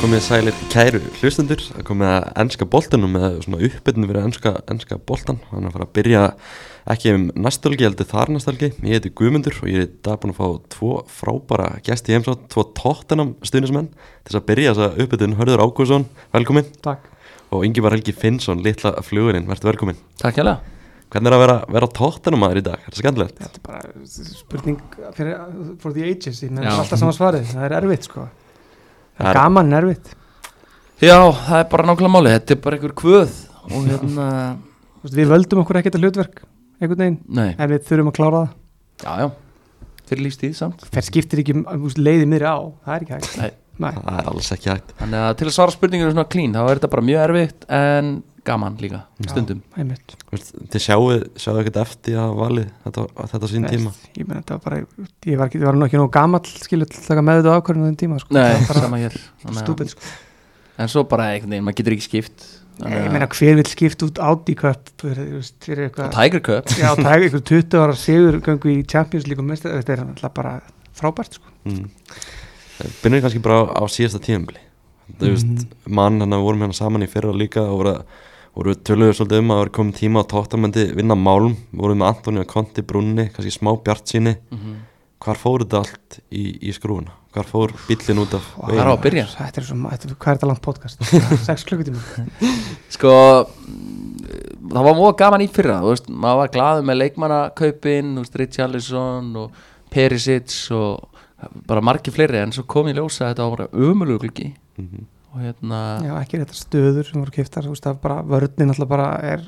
[0.00, 4.96] Komið sælir kæru hlustendur að komið að ennska boltanum með svona uppbytun fyrir ennska, ennska
[4.96, 6.22] boltan hann er að fara að byrja
[6.94, 10.40] ekki um næstölgi heldur þar næstölgi ég heiti Guðmundur og ég er dag búin að
[10.40, 15.66] fá tvo frábara gæsti heimsátt tvo tóttenam stuðnismenn til þess að byrja þessa uppbytun Hörður
[15.66, 17.04] Ágúrsson, velkomin Takk.
[17.52, 20.56] Og Ingivar Helgi Finnsson, litla flugurinn, verður velkomin Takk hjá
[21.10, 22.80] Hvernig er að vera, vera tóttenam aður í dag?
[22.80, 23.40] Er þetta skemmtilegt?
[23.42, 24.76] Þetta er bara spurning
[25.16, 25.40] fyrir,
[25.82, 26.76] for the ages menn Já.
[26.76, 28.28] alltaf saman svarið, það er erfitt sko.
[28.30, 28.39] Það Það
[29.20, 30.14] er gaman erfitt.
[31.00, 33.36] Já, það er bara nákvæmlega máli Þetta er bara einhver kvöð
[33.70, 34.26] Og hérna,
[35.08, 36.42] Við völdum okkur ekkert að hlutverk
[36.80, 38.52] einhvern veginn, nei, en við þurfum að klára það.
[39.04, 39.88] Já, já.
[40.10, 40.84] Fyrir lífstíð samt.
[40.94, 43.34] Fer skiptir ekki þú veist, leiði miðri á, það er ekki hægt.
[43.40, 43.50] Nei.
[43.80, 43.90] Nei.
[43.96, 44.94] Það er alls ekki hægt.
[44.98, 48.10] Þannig að til að svara spurninginu svona klín Þá er þetta bara mjög erfitt En
[48.46, 49.60] gaman líka, stundum
[50.72, 51.08] Þið sjáu,
[51.40, 54.78] sjáu ekkert eftir að valið þetta, þetta sín tíma Ég var bara,
[55.28, 57.98] ég var, var nú ekki nú gamall skilu til að taka með þetta ákvörðinu þeim
[58.04, 58.34] tíma sko.
[58.36, 60.00] Nei, sama hér að- stúpid sko.
[60.80, 62.48] En svo bara einhvern veginn, maður getur ekki skipt
[62.80, 67.10] Nei, Ég meina hver vil skipta út Audi Cup Og eitthvað Tiger Cup Já, það
[67.12, 70.54] er eitthvað 20 ára sigur gangu í Champions League og mestar, þetta er alltaf bara
[70.96, 71.44] frábært sko.
[71.68, 71.90] mm.
[73.02, 74.22] Byrjum kannski bara á, á síðasta
[75.34, 75.66] veist, Mhm.
[75.88, 77.94] mann hann vorum hérna saman í fyrra líka og voru,
[78.56, 82.08] voru töluðu svolítið um að það var komið tíma á tóttamöndi vinna málum, voru með
[82.14, 84.76] Antoni og Konti Brunni, kannski smá bjart síni Mhm.
[85.20, 88.94] hvar fór þetta allt í, í skrúuna hvar fór bíllinn út af Það er á
[88.96, 89.26] að byrja.
[89.38, 90.98] Þetta er svo, þetta, hvað er þetta langt podcast?
[91.50, 92.00] 6 klukkutíma
[92.96, 93.12] Sko
[93.46, 94.16] mm,
[94.70, 98.36] Það var mjög gaman í fyrra Þú veist, maður var glaður með leikmannakaupin Þú veist,
[98.42, 99.52] Richarlison og
[99.90, 101.06] Perisic og
[101.66, 104.50] bara margir fleiri en svo kom ég ljósa að þetta var bara ömulegu gluggi.
[104.78, 105.06] Mhm.
[105.34, 108.88] Og hérna Já, ekki þetta stöður sem voru kiftar þú veist, er bara, vörnin alltaf
[108.90, 109.44] bara er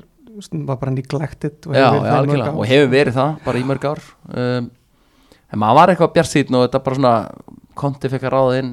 [0.52, 2.54] var bara neglected og hefur verið já, ár.
[2.56, 4.00] og hefur verið það bara í mörg ár.
[4.32, 4.70] Um,
[5.52, 7.12] en maður var eitthvað bjart síðan og þetta bara svona
[7.76, 8.70] konti fekk að ráða inn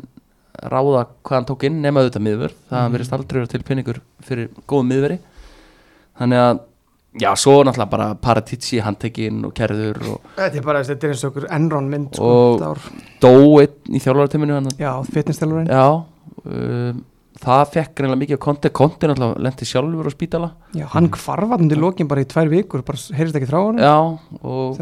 [0.60, 2.94] ráða hvað hann tók inn nema auðvitað miðvör það Mhm.
[2.96, 5.20] verið aldrei vera til pinningur fyrir góðum miðveri.
[6.20, 6.60] Þannig að
[7.20, 11.24] já, svo náttúrulega bara Paratici handtekinn og kerður og Þetta er bara, þetta er eins
[11.24, 12.90] og okkur Enron mynd sko, Og-
[13.20, 16.04] dó einn í þjálfaratöminu hann Já, fitnessstælurinn já
[16.44, 17.02] um,
[17.40, 20.50] það fekk reynilega mikið konti konti náttúrulega lendi sjálfur á spítala.
[20.76, 23.96] Já, hann hvarfandi lokin bara í tvær vikur bara heyrist ekki frá hann já,
[24.44, 24.80] og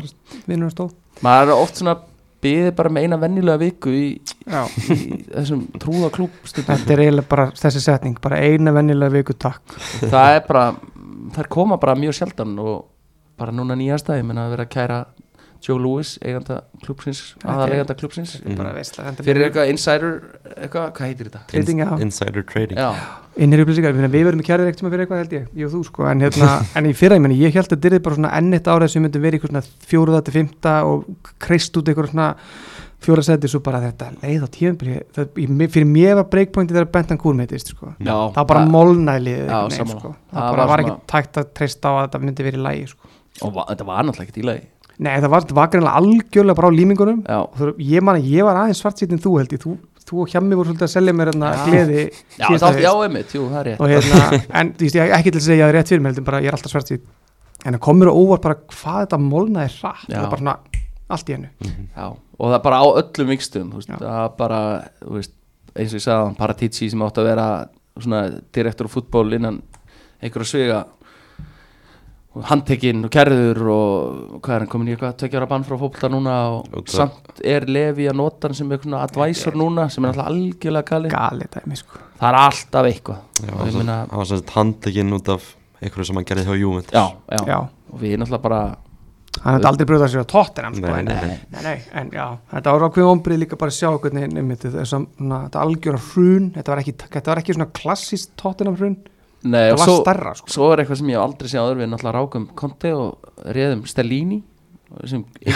[1.26, 1.98] maður er oft svona
[2.44, 4.98] byði bara með eina vennilega viku í, í
[5.34, 9.78] þessum trúða klúb Þetta er eiginlega bara þessi setning bara eina vennilega viku takk.
[10.04, 10.68] Það er bara
[11.38, 12.86] þær koma bara mjög sjaldan og
[13.38, 15.00] bara núna nýjasta ég menna að vera að kæra
[15.66, 20.12] Joe Lewis, eiganda er- aðal eiganda þetta er fyrir eitthvað insider
[20.58, 21.42] eitthvað, hvað heitir þetta?
[21.52, 21.90] Trading, já.
[22.06, 22.78] Insider trading.
[23.38, 26.24] Innir upplýsingar, við verðum kærið ekkert fyrir eitthvað held ég, ég og þú sko, en,
[26.26, 28.70] hérna, en í fyrra, ég meina, ég held að þetta er bara svona enn eitt
[28.74, 31.06] árið sem myndi verið eitthvað svona fjóruða til fymta og
[31.40, 32.30] kreist út eitthvað svona
[32.98, 37.36] fjóra seti, svo bara þetta leið á tíðanbyrði, fyrir mér var breakpointi þegar Bentan Kúr
[37.38, 37.92] meitist, sko.
[38.02, 38.16] Já.
[38.34, 40.16] Það var bara molnaði liðið sko.
[40.34, 42.58] Það það bara var var svona- ekki tækt að treysta á að þetta myndi verið
[42.58, 43.12] í lægi, sko.
[43.46, 44.66] Og va þetta var náttúrulega ekkert í lagi
[44.98, 47.22] nei, það var, var greinlega algjörlega bara á límingunum.
[47.38, 49.76] Og þú, ég man ég var aðeins svartsýttin þú held ég, þú,
[50.08, 52.84] þú og hjammi voru svolítið að selja mér hérna gleði já, það, haust.
[52.86, 53.84] já einmitt, jú, það er rétt.
[53.84, 56.06] Og hérna, en þú veist, ég ekki til að segja að það er rétt fyrir
[56.08, 57.06] mig, bara, ég er alltaf svart síð
[57.66, 59.94] en það komur á óvart bara hvað þetta molnaði Já.
[60.08, 60.58] það er bara svona
[61.08, 61.50] allt í hennu,
[61.96, 64.60] Já, og það er bara á öllum vikstum það er bara
[65.02, 65.34] þú veist,
[65.74, 67.48] eins og ég sagði hann, Paratici sem átti að vera
[67.98, 68.22] svona
[68.54, 69.62] direktor á fútból innan
[70.22, 70.82] einhverja svega
[72.48, 76.10] handtekinn og kerður og hvað er hann komin í eitthvað tvekja ára bann frá fótbolta
[76.14, 80.06] núna og það- samt er Levi að nota hann sem eitthvað svona advisor núna sem
[80.06, 81.98] er alltaf algjörlega gali gali dæmi sko.
[82.20, 83.18] það er alltaf eitthvað.
[83.44, 86.92] Ég meina, var sem sagt handtekinn út af einhverju sem hann gerði hjá Juventus.
[86.94, 87.58] Já, já, já,
[87.94, 88.62] og við náttúrulega bara
[89.44, 92.26] hann hefði aldrei bröðað sér á tóttinam sko, Nei, en, nei, nei, nei, en já,
[92.54, 95.60] þetta var ákveðum ombrið líka bara að sjá hvernig einmitt, þess að svona, þetta
[96.16, 96.52] hrun.
[96.56, 98.98] Þetta var ekki, þetta var ekki svona klassist tóttinam hrun,
[99.44, 100.48] Nei, það var svo, starra sko.
[100.50, 104.40] svo er eitthvað sem ég aldrei séð áður við náttúrulega rákum Conte og réðum Stellini
[105.06, 105.56] sem Já.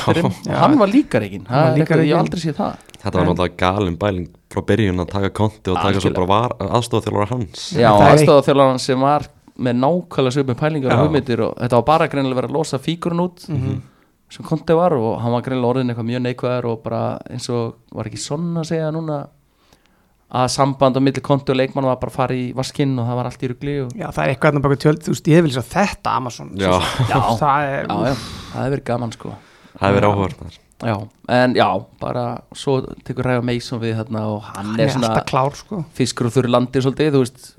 [0.60, 2.76] hann var líka reygin Hann var það líka eitthvað, ég aldrei séð það.
[3.02, 6.42] Þetta var náttúrulega galin bæling frá byrjun að taka konti og taka svo bara
[6.78, 7.64] aðstofþjálfur hans.
[7.74, 9.28] Já, Það er aðstofþjálfaran sem var
[9.62, 13.24] með nákvæmlega sögum pælingar og hugmyndir og þetta var bara greinilega verið að losa fíkurinn
[13.26, 13.82] út Mhm.
[14.32, 17.76] sem Conte var og hann var greinilega orðin eitthvað mjög neikvæðar og bara eins og
[17.92, 19.28] var ekki svona að segja núna
[20.32, 23.18] að samband á milli Conte og leikmann var bara að fara í vaskinn og það
[23.20, 23.90] var allt í rugli og...
[24.00, 26.52] já, það er eitthvað hérna baka tjöld, þú veist, ég hef vil svo þetta Amazon,
[26.56, 26.72] Já.
[27.12, 28.14] Já, það er já, já,
[28.52, 29.34] það hefur verið gaman sko.
[29.72, 30.96] Það hefur verið áhugað þar Já,
[31.38, 31.68] en já,
[32.02, 32.22] bara
[32.58, 35.84] svo tekur Ræða Mason við þarna og hann, hann er er svona klár sko.
[35.94, 37.52] fiskur og þurri landi svolítið, þú veist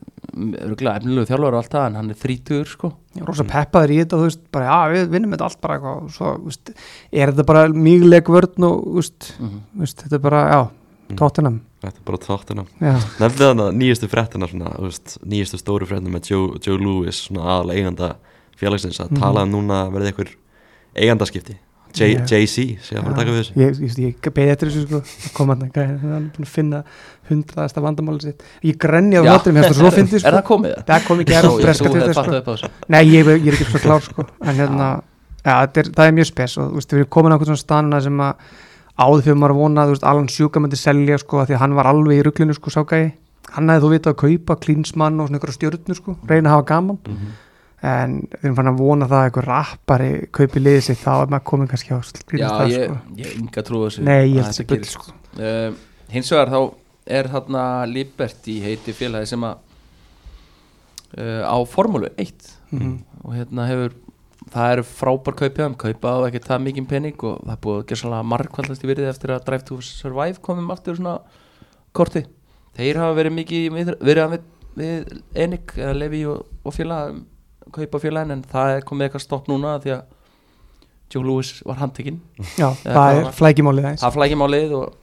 [0.64, 2.90] örgulega efnilegu þjálfur og allt það en hann er þrítur sko.
[3.14, 6.00] Já, rosa peppaður í þetta, þú veist, bara já, við vinnum þetta allt bara eitthvað,
[6.02, 6.72] og svo, þú veist,
[7.12, 9.60] er þetta bara mýgleg vörn og, þú veist, Mhm.
[9.76, 10.60] þú veist, þetta er bara, já,
[11.22, 14.08] tóttinam, Þetta er bara tóttina já, Nefndu þannig að nýjastu
[14.86, 18.12] veist, Nýjastu stóru fréttina með Joe, Joe Lewis Svona aðal eiganda
[18.56, 19.20] félagsins Að Mhm.
[19.20, 20.30] tala um núna að verði einhver
[20.94, 21.56] eigandaskipti.
[21.92, 23.54] Jay-Z sé að fara að taka við þessu.
[23.60, 26.78] Ég, ég, ég beði eftir þessu sko komandi, hann er búin að finna
[27.28, 28.42] hundraðasta vandamáli sitt.
[28.64, 30.32] Ég grenni á noturum, hérna svo fyndi Er sko.
[30.38, 30.72] það komið?
[30.78, 30.86] Það?
[30.88, 32.22] það kom ekki að Ó, ég breska til sko.
[32.38, 32.70] upp á þessu.
[32.88, 34.26] Nei, ég, ég er ekki svo klár sko.
[34.40, 34.88] En hérna,
[35.44, 38.24] það er, það er mjög spes og við erum komin á einhvern svona stanna sem
[38.24, 38.34] að
[38.98, 41.62] áður fyrir maður að vona, þú veist, Alan Sjúka myndi selja sko, af því að
[41.64, 43.12] hann var alveg í ruglinu sko, ságæði
[43.52, 46.66] hann hefði þú vitað að kaupa klínsmann og svona ykkur stjórnur sko, reyna að hafa
[46.72, 46.98] gaman.
[47.82, 51.32] En við erum fann að vona það að einhver rappari kaupi liðið sitt, þá er
[51.32, 52.98] maður komin kannski á Já, ég, sko.
[53.18, 54.92] ég hef enga trú á þessu Nei, ég að held bull gerist.
[54.92, 55.16] sko.
[55.42, 55.72] uh,
[56.14, 56.60] Hins vegar þá
[57.18, 59.56] er þarna Liberty heiti félagi sem að
[61.18, 62.92] uh, á Formúlu 1 Mhm.
[63.24, 63.92] og hérna hefur
[64.52, 67.86] það eru frábær hann kaupa á ekki það mikið penning og það er búið að
[67.88, 71.18] gera svona margkvallast í virðið eftir að Drive to Survive komum aftur svona
[71.96, 72.24] korti.
[72.76, 74.48] Þeir hafa verið mikið verið við,
[74.80, 75.12] við
[75.44, 77.20] Enik eða Levi og, og félag
[77.72, 80.18] kaupa félagin en það er komið eitthvað stopp núna því að
[81.12, 82.20] Joe Lewis var handtekinn.
[82.56, 84.04] Já, það það er flækimálið aðeins.
[84.04, 84.98] Það flækja málið og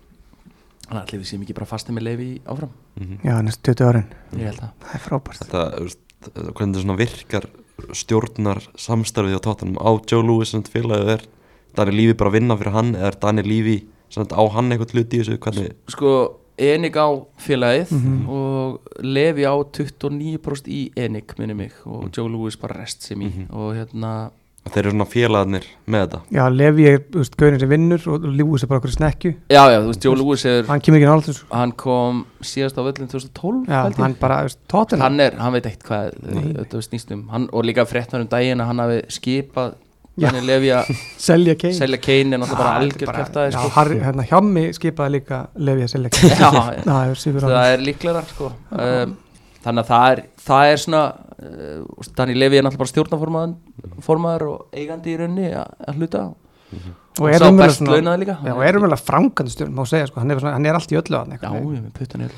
[0.90, 2.72] þannig að allir við séum ekki bara fastið með Levi áfram.
[2.98, 3.20] Mhm.
[3.28, 5.42] Já, næst 20 árin, ég held að það er frábært.
[5.44, 7.50] Þetta, þú veist, hvernig þetta svona virkar
[7.94, 11.22] stjórnar samstarfið á tóttunum á Joe Lewis sem félagið er
[11.76, 13.78] Daniel Lífi bara að vinna fyrir hann eða er Daniel Lífi
[14.18, 16.14] á hann eitthvað hluti í þessu hvernig sko
[16.60, 17.08] Enik á
[17.40, 18.28] félagið Mhm.
[18.28, 23.30] og Levi á 29% í Enik minni mig og Joe Lewis bara rest sem í
[23.30, 23.46] Mhm.
[23.56, 24.32] og hérna
[24.74, 28.28] þeir eru svona félagarnir með þetta Já, Levi er, þú veist, gaurin sem vinnur og
[28.40, 31.10] Lewis er bara okkur snekju já já þú veist Joe Lewis er Hann kemur ekki
[31.12, 34.02] náttúrulega hann kom síðast á völlin 2012 Já, held ég.
[34.06, 36.50] hann bara, þú veist, tóttina hann er, hann veit ekkert hvað Nei.
[36.62, 39.78] þetta snýst um hann, og líka fréttar um daginn að hann hafi skipað.
[40.20, 40.90] Daniel Levi að
[41.30, 43.70] Selja Kane selja Kane en alltaf bara algjör er kæftæði Já, sko.
[43.78, 46.84] Harry, hérna, Hjammi skipaði líka Levi að selja Kane já.
[46.84, 48.50] Það er sýfur á það er líklega sko.
[49.64, 54.46] Þannig að það er, það er svona uh, Daniel Levi er náttúrulega bara stjórnaformaður formaður
[54.54, 56.28] og eigandi í raunni að, hluta.
[57.20, 58.38] Og og er sá best launaði líka.
[58.46, 60.78] Já, og erum vel að frangandi stjórn, má segja, sko, hann er, svona, hann er
[60.80, 62.38] allt í öllu að já, ég með puttan er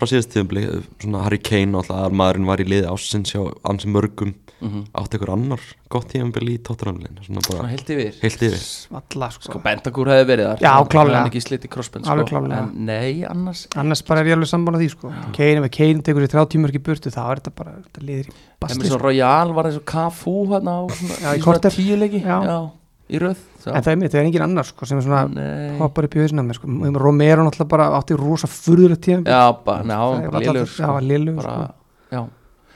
[0.00, 0.62] frá síðast tíðumbli
[1.02, 4.80] svona Harry Kane alltaf að maðurinn var í liði ásins hjá ansi mörgum Mhm.
[4.92, 9.28] átti ykkur annar gott tíðumbli í tóttunamlin svona svona bara heilt yfir heilt yfir Svalla,
[9.32, 10.72] sko, sko Bentakur hefði verið þar Já,
[11.70, 12.34] crossbend Alveg sko.
[12.36, 12.58] klárlega.
[12.66, 16.26] en nei, annars Annars bara er ég alveg sammála því, sko Kane, ef Kane tekur
[16.26, 18.98] sér 30 mörg í burtu þá er þetta bara, þetta liðir í basti sko.
[19.00, 21.70] Royal var eins og Cafu hérna á svona, Já, í svona korter.
[21.70, 22.36] tíu leiki Já.
[22.44, 22.58] já,
[23.10, 23.72] í röð já.
[23.74, 25.78] En það er mitt, það er engin annar, sko, sem er svona Nei.
[25.78, 29.82] hoppar upp í hausina með, sko Romero náttúrulega bara átti rosa furðulegt tíðan já, bara,
[29.84, 31.74] ná, Já, hann var bara, sko
[32.12, 32.28] já,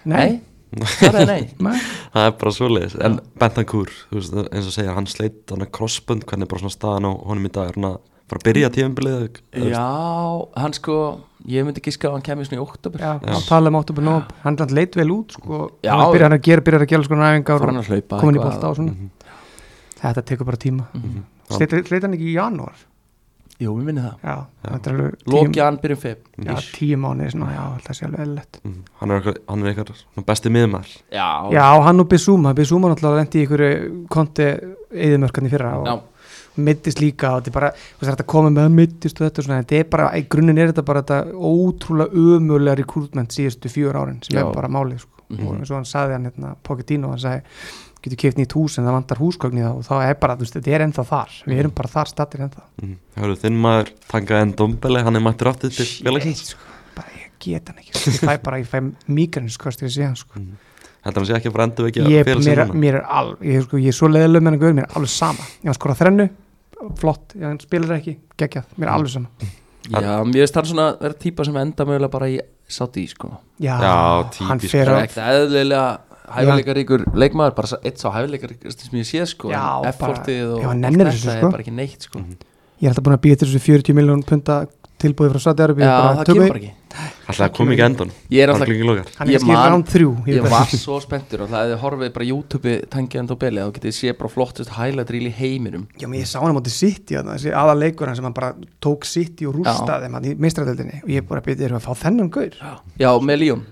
[0.05, 0.41] Nei,
[1.01, 2.97] það er er bara svoleiðis.
[3.05, 7.09] En Bentancur, eins og segja hann sleitt hann er crossbund, hvernig er bara svona staðan
[7.09, 7.99] á honum í dag, er hann að
[8.31, 9.85] fara að byrja tíðumbilið Já,
[10.57, 10.97] hann sko
[11.51, 14.33] ég myndi giska að hann kemur svona í oktober Já, hann tala um óttúber nóg
[14.47, 15.67] Hann hann leit vel út, sko.
[15.85, 15.93] Já.
[15.93, 17.69] Hann byrjar að gera, byrjar að gera sko næfingar
[18.17, 19.11] komin í bolta og svona.
[20.01, 20.89] Þetta tekur bara tíma.
[20.97, 21.23] Mhm.
[21.53, 22.77] Sleit sleit hann ekki í janúar
[23.63, 26.19] Jú, við minni það Já, þetta er alveg Loki hann byrjum feb
[26.49, 28.81] Já, tíu mánuði, svona, já, það sé alveg eðlilegt Mhm.
[29.01, 32.91] hann er eitthvað, hann er eitthvað svona besti miðumar Já, Já, hann og Bissúma, Bissúma
[32.91, 34.49] náttúrulega lendi í einhverju konti
[34.91, 35.95] eðimörkarni fyrra og já,
[36.57, 39.45] mittist líka og þetta er bara, þú veist, þetta komið með mittist og þetta og
[39.49, 43.95] svona, þetta er bara, í grunninn er þetta bara þetta ótrúlega ömulega rekrútment síðustu fjör
[44.03, 44.47] árin sem Já.
[44.49, 45.11] er bara málið sko.
[45.31, 45.47] Mhm.
[45.49, 47.43] og eins og hann sagði hann hérna, Pochettino, hann sagði
[48.05, 50.45] getur keift nýtt hús en það vantar húsgögn í það og þá er bara, þú
[50.45, 51.33] veist, þetta er ennþá þar.
[51.49, 52.65] Við erum bara þar stattir ennþá.
[52.83, 52.93] Mm.
[53.23, 56.45] Hörðu þinn maður Tanga en Dombele, hann er mættur aftur til félagsins.
[56.53, 60.17] sko, bara ég get hann ekki ég fæ bara, ég fæ migranskost ég sé hann
[60.21, 60.45] sko.
[61.05, 63.67] heldur hann sé ekki að fara endur ekki ég, félagsins mér, mér er alveg, ég,
[63.67, 65.51] sko, ég er svo leiðileg með hann mér er alveg sama.
[65.65, 66.31] Ég hann skora þrennu,
[67.01, 69.53] flott ég hann spilar ekki, geggjað, mér er alveg sama.
[69.85, 73.29] Já mér finnst hann svona vera típa sem enda mögulega bara í sátt í sko.
[73.61, 73.97] Já, Já,
[74.49, 74.79] hann típisk.
[74.79, 79.61] Það er ekkert eðlilega hæfileikaríkur leikmaður bara eitt sá hæfileikaríkur sem ég sé sko Já,
[79.85, 81.51] en bara- F40 og nennir þetta þessu, er sko.
[81.51, 84.67] bara ekki neitt sko ég er alltaf búin að býja til þessu 40 miljón punta
[85.05, 86.73] tilbúið frá Saudi-Arabi Já, það kemur bara ekki.
[87.25, 92.13] Alltaf kom ekki endan Ég er er Ég var svo spenntur og það hefði horfið
[92.15, 95.87] bara YouTube tangið enda og belið þá getið sé bara flottust highlight reel í heiminum.
[95.99, 98.53] Já, menn ég sá hann á móti City aða leikur hann sem hann bara
[98.85, 102.31] tók City og rústaði hann í meistradöldinni og ég bara býtti þér að fá þennan
[102.35, 102.57] gaur?
[103.01, 103.67] Já, með Líón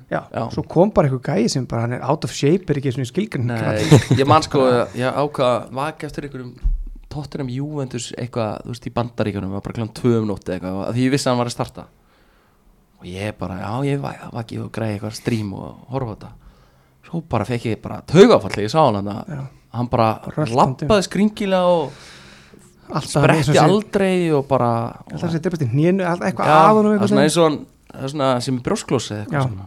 [0.52, 3.08] svo kom bara eitthvað gæi sem bara hann er out of shape er ekki svona
[3.08, 3.82] skilgrin Nei,
[4.18, 4.64] ég man sko
[4.98, 6.56] ég ákvað vaka eftir einhverjum
[7.12, 11.04] Tottenham Juventus eitthvað, þú veist, í bandaríkanum var bara tvö um nótti eitthvað af því
[11.06, 11.84] ég vissi að hann var að starta.
[13.02, 16.30] Og ég bara, já, ég va- vaki og græði eitthvað stream og horfa á þetta.
[17.08, 19.40] Svo bara fekk ég bara taugafall ég sá hann hann Já.
[19.74, 20.86] hann bara Röltandi.
[20.86, 21.92] lappaði skringilega og
[22.92, 24.70] alltaf spretti aldrei og bara
[25.10, 27.36] alltaf sem dreipast í hnénu, alltaf eitthvað Já, að honum það er svona sem- eins
[27.36, 27.58] og hann
[27.92, 29.66] það er svona sem brjósklósi svona.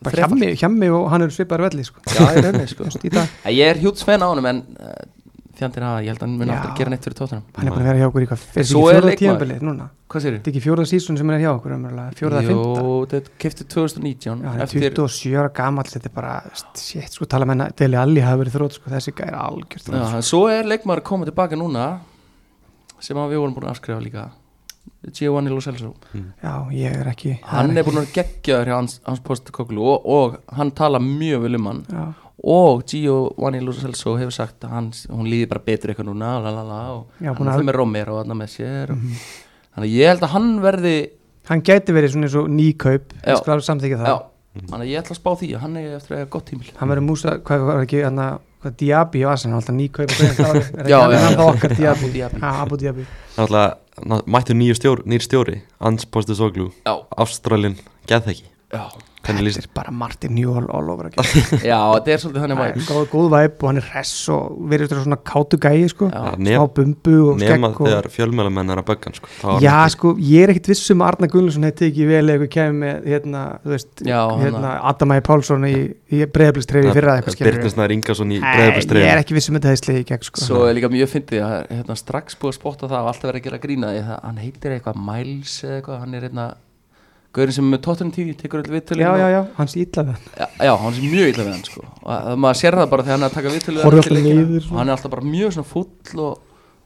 [0.00, 2.00] Bara hjammi og hann er svipaður velli sko.
[2.06, 2.84] Já, ég reyni sko.
[2.88, 3.10] Í
[3.52, 4.62] Ég er hjút sven á honum en
[5.60, 7.84] fjandinn hafa, ég held að hann mun aldrei gera neitt fyrir tóttunum hann er búin
[7.84, 9.20] að vera hjá okkur í hvað er er leikmaður.
[9.20, 9.88] tíðanbilið núna?
[10.10, 11.74] Hvað sér þetta er ekki fjóra sísun sem hann er hjá okkur
[12.18, 16.34] fjóra Jú, fymta þetta kefti 2019 Já, er eftir, 27 ára gamall, þetta er bara
[16.74, 19.92] shit, sko, tala með hennar, Deli Alli hafi verið þrótt, sko, þessi gæri algjört já,
[19.92, 21.86] þrótt, en Svo er leikmaður komið tilbaka núna
[23.00, 24.28] sem að við vorum búin að afskrifa líka.
[25.16, 25.94] Giovanni Lo Celso.
[26.42, 30.72] Já, ég er ekki Hann er búin að geggjaður hjá hans, hans og, og hann
[30.76, 31.82] tala mjög vel um hann.
[31.88, 32.02] Já,
[32.40, 36.80] og Giovanni Lo Celso hefur sagt að hans, hún líði bara betur eitthvað núna lalala,
[36.94, 39.06] og Já, hann er það með Romero og þarna með sér og,
[39.74, 40.94] þannig að ég held að hann verði
[41.50, 43.24] hann gæti verið svona eins og nýkaup Já.
[43.32, 44.12] ég skal alveg samþykja það.
[44.12, 46.48] Já, þannig að ég ætla að spá því að hann er eftir að eiga gott
[46.50, 48.22] tímil hann verður músa, hvað var ekki hann
[48.60, 50.48] hvað Diaby og alltaf nýkaup er Já,
[50.80, 51.36] ekki já, hann já.
[51.36, 51.76] það okkar
[52.80, 53.06] Diaby.
[53.36, 57.76] Já, mættu nýju stjóri, nýr stjóri Ans Postisoglu, Já, Ástralin
[58.08, 61.24] geðþekki, já, hvernig þetta er bara Martin Newell all over again.
[61.70, 64.42] Já, þetta er svolítið þannig er væp góð, góð væp og hann er hress og
[64.70, 66.10] verður þetta svona kátu gæi sko.
[66.10, 69.26] Smá bumbu og nema skegg og þegar fjölmjölamenn er að böggan sko.
[69.62, 72.78] Já, sko, ég er ekkit vissum að Arna Gunnlaugsson hefði tekið vel eða eitthvað kemur
[72.80, 75.76] með, hérna, þú veist, Já, hérna, Adamæði Pálsson í,
[76.10, 79.84] í breyðablistreyfi fyrra eitthvað Snær Ingarsson í Nei, ég er ekki vissum að þetta hefði
[79.84, 80.08] slegið
[87.30, 90.30] Gaurin sem er með Tottenham TV, tekur öll viðtölu Já, já, já, hans ítlaði hann.
[90.34, 91.82] Já, já, hann er mjög illa við hann sko.
[92.02, 93.52] Og að, maður sér það bara þegar hann er að taka
[94.16, 96.40] niður, og hann er alltaf bara mjög svona fúll og,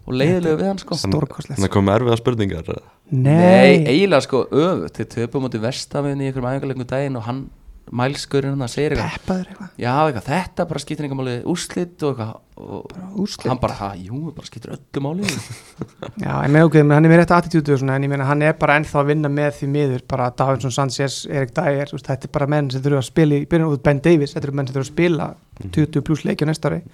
[0.04, 0.98] og leiðilegu við hann sko.
[1.00, 2.68] Stórkostlegt, Þannig að koma erfiða spurningar?
[3.08, 7.40] Nei, Nei, eiginlega sko öfut Þið töpum mútið vestafinni í einhverjum æfingarleikum daginn og hann,
[7.92, 9.18] mælskurinn hann, eitthvað.
[9.18, 9.68] Peppaður eitthvað?
[9.82, 11.36] Já, eitthvað, þetta bara skiptir einhver máli.
[11.52, 12.24] Úrslit og
[12.54, 13.48] og Úrslit?
[13.50, 15.26] hann bara, jú, bara skiptir öllu máli.
[16.24, 18.78] Já, en með okkur, hann er með rétt svona, en ég meina hann er bara
[18.78, 22.70] ennþá að vinna með því miður, bara Davidsson, Sanchez, Erik Dyer, þetta er bara menn
[22.70, 24.92] sem þurfa að spila í byrjun út Ben Davis, þetta eru menn sem þurfa að
[24.94, 25.30] spila
[25.64, 26.84] 20 pluss leikja næsta ári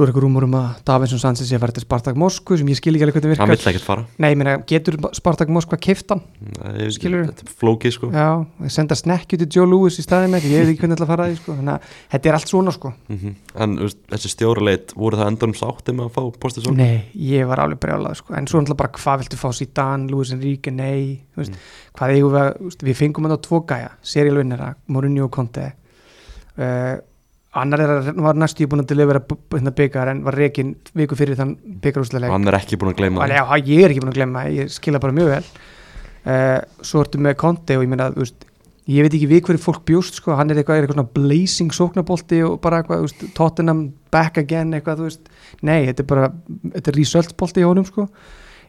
[0.00, 2.68] Svo er eitthvað rúmur um að Davidsson, Sanchez sé að fara til Spartak Moskvu sem
[2.72, 5.76] ég skil ekki alveg hvernig Hann virkar vill ekkert fara Nei, meina, getur Spartak Moskva
[5.76, 6.22] kiftan?
[6.40, 7.26] Nei, Skilurðu?
[7.34, 8.28] Þetta er flókið sko Já,
[8.62, 11.26] þeir senda snekkju til Joe Lewis í staðin með, ég veit ekki hvernig það fara
[11.28, 13.34] því, sko, þannig að þetta er allt svona, sko Mhm.
[13.60, 16.76] En þú veist, þessi stjóraleit, voru það endur um sátti með að fá Postisoglu?
[16.80, 18.34] Nei, ég var alveg brjálað sko.
[18.40, 21.52] en svo náttúrulega bara hvað viltu fá Zidane, Luis Enrique, nei veist,
[21.92, 25.72] hvað eigum við við fengum hann á tvo gæja, serial vinnera, Mourinho og Conte
[26.56, 26.96] uh,
[27.58, 31.38] annar er að var næstu búin að delivera hérna byggar en var rekin viku fyrir
[31.38, 34.44] þann byggarúsleik Hann er ekki búin að gleyma Já, ég er ekki búin að glemma,
[34.54, 35.42] ég skila bara mjög vel.
[36.20, 38.46] Uh, svo ertu með Conte og ég meina, veist
[38.90, 41.74] ég veit ekki við hverju fólk bjóst sko, hann er eitthvað, er eitthvað svona blazing
[41.74, 43.82] sóknabolti og bara eitthvað, veist, Tottenham
[44.14, 45.34] back again eitthvað, þú veist,
[45.66, 46.30] nei, þetta er bara
[46.76, 48.06] þetta er resultbolti í honum sko.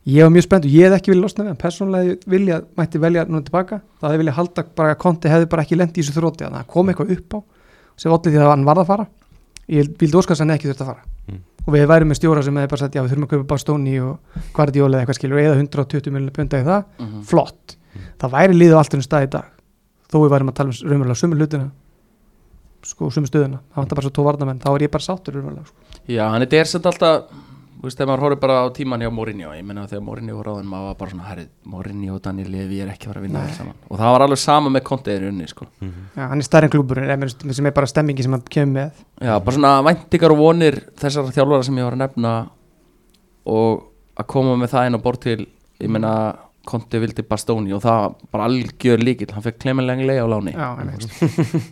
[0.09, 1.61] Ég var mjög spennt og ég hef ekki viljað losna við hann.
[1.61, 3.83] Persónulega vilja, mætti velja núna tilbaka.
[4.01, 6.55] Það hefði viljað halda bara að Conte hefði bara ekki lendi í þessu þannig að
[6.55, 7.39] það kom eitthvað upp á
[8.01, 9.07] sem allir því að hann varð að fara.
[9.71, 11.07] Ég vildi óskast hann ekki þurft að fara.
[11.29, 11.41] Mm.
[11.61, 13.91] og við værum með stjóra sem hefði bara sagt já við þurfum að kaupa Bastóni
[14.01, 16.87] og Guardiola eða eitthvað skilur eða 120 miljonar punda í það.
[16.97, 17.21] Mhm.
[17.29, 17.75] flott,
[18.17, 19.51] það væri liðið á allt um stað í dag.
[20.09, 21.69] Þó við værum að tala um raunverulega sumu hlutina
[22.81, 25.69] sko sumu stöðuna, það vantar bara svo tó varnamenn þá er ég bara sáttur raunverulega
[25.69, 25.77] sko.
[26.09, 27.29] Já, hann er samt alltaf
[27.81, 30.45] Þú veist, þegar maður horfir bara á tíman hjá Mourinho Ég meina þegar Mourinho var
[30.51, 33.25] ráðin Maður var bara svona, herri, Mourinho og Daniel Levi er ekki að fara að
[33.25, 33.79] vinna þér saman.
[33.89, 35.65] Og það var alveg sama með Conte í unni, sko.
[35.81, 39.01] Já, hann er stærri en klúburinn em- sem er bara stemmingi sem hann kemur með.
[39.17, 42.33] Já, bara svona væntingar og vonir Þessar þjálfara sem ég var að nefna
[43.49, 43.81] Og
[44.21, 45.39] að koma með það inn á bort til
[45.81, 46.11] Ég meina,
[46.69, 50.53] Conte vildi Bastóni Og það bara algjör líkil Hann fekk klemenlega á láni.
[50.53, 51.09] Já, einmitt.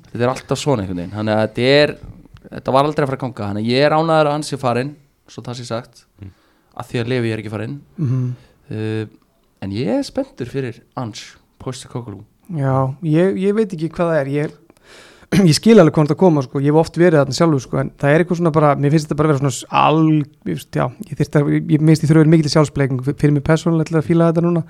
[0.09, 1.13] Þetta er alltaf svona einhvern veginn.
[1.13, 1.93] Þannig að þetta er
[2.49, 3.47] Þetta var aldrei að fara að ganga.
[3.51, 4.95] Þannig að ég er ánæður að hans sé farinn
[5.29, 6.05] Svo það sé sagt.
[6.79, 7.79] Að því að Levi er ekki farinn.
[7.97, 8.29] Mhm.
[8.71, 9.05] uh,
[9.61, 12.21] En ég er spenntur fyrir Ans Postecoglou.
[12.55, 14.29] Já, ég, ég veit ekki hvað það er.
[14.31, 14.53] Ég,
[15.49, 16.61] ég skil alveg hvað það koma sko.
[16.63, 19.09] ég hef oft verið þarna sjálfur sko, en það er eitthvað svona bara, mér finnst
[19.09, 19.99] þetta bara að vera svona al,
[20.47, 23.91] ég veist, já, ég þyrst að ég minnst í þrjóður mikil sjálfsbleiking fyrir mig persónulega
[23.91, 24.63] til að fíla þetta núna.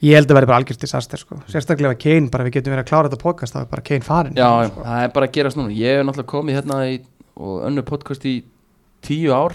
[0.00, 1.40] Ég held að vera bara algjörst disaster sko.
[1.50, 4.38] sérstaklega Kane, bara við getum verið að klára þetta podcast þá er bara Kane farin
[4.38, 4.86] Já, já, sko.
[4.86, 5.74] það er bara að gerast núna.
[5.76, 7.00] Ég hef náttúrulega komið hérna í,
[7.40, 8.38] Og önnu podcast í
[9.04, 9.52] tíu ár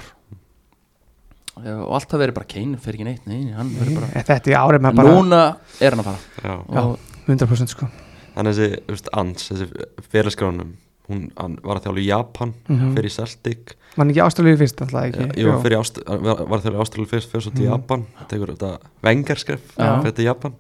[1.56, 4.52] Og allt það verið bara Kane Fer ekki neitt, nei, nei, hann verið bara þetta
[4.52, 5.42] er árið með bara Núna
[5.80, 6.56] er hann að fara Já.
[6.76, 6.82] Já.
[6.82, 7.88] Og 100% sko
[8.36, 9.70] Þannig þessi, þú veist, Ans, þessi
[10.12, 10.74] fyrirskráðunum
[11.06, 12.94] Hún hann var að þjála í Japan Mhm.
[12.98, 15.28] Fyrir Celtic Var ekki ástralíu fyrst alltaf ekki?
[15.40, 17.72] Jú, fyrir ást, var, var að þjála í Ástralíu fyrst Fyrir svo til Mhm.
[17.72, 18.72] Japan Tekur þetta
[19.06, 20.02] vengarskref Já.
[20.04, 20.56] Fyrir Japan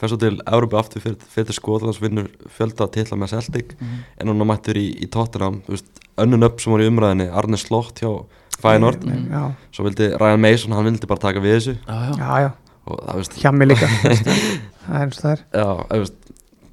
[0.00, 3.74] fer svo til Európa aftur fyrir, fyrir til Skotlands vinnur fjölda titla með Celtic.
[4.20, 5.60] En hún mættur í, í Tottenham
[6.20, 8.10] önnun upp sem voru í umræðinni Arne Slott hjá
[8.60, 9.04] Feyenoord.
[9.04, 11.76] Já, svo vildi Ryan Mason, hann vildi bara taka við þessu.
[11.84, 12.40] Já, já.
[12.46, 12.50] já,
[12.90, 13.92] og það hjá mig líka.
[14.80, 15.40] Það er eins og það er.
[15.54, 16.20] Já, þú veist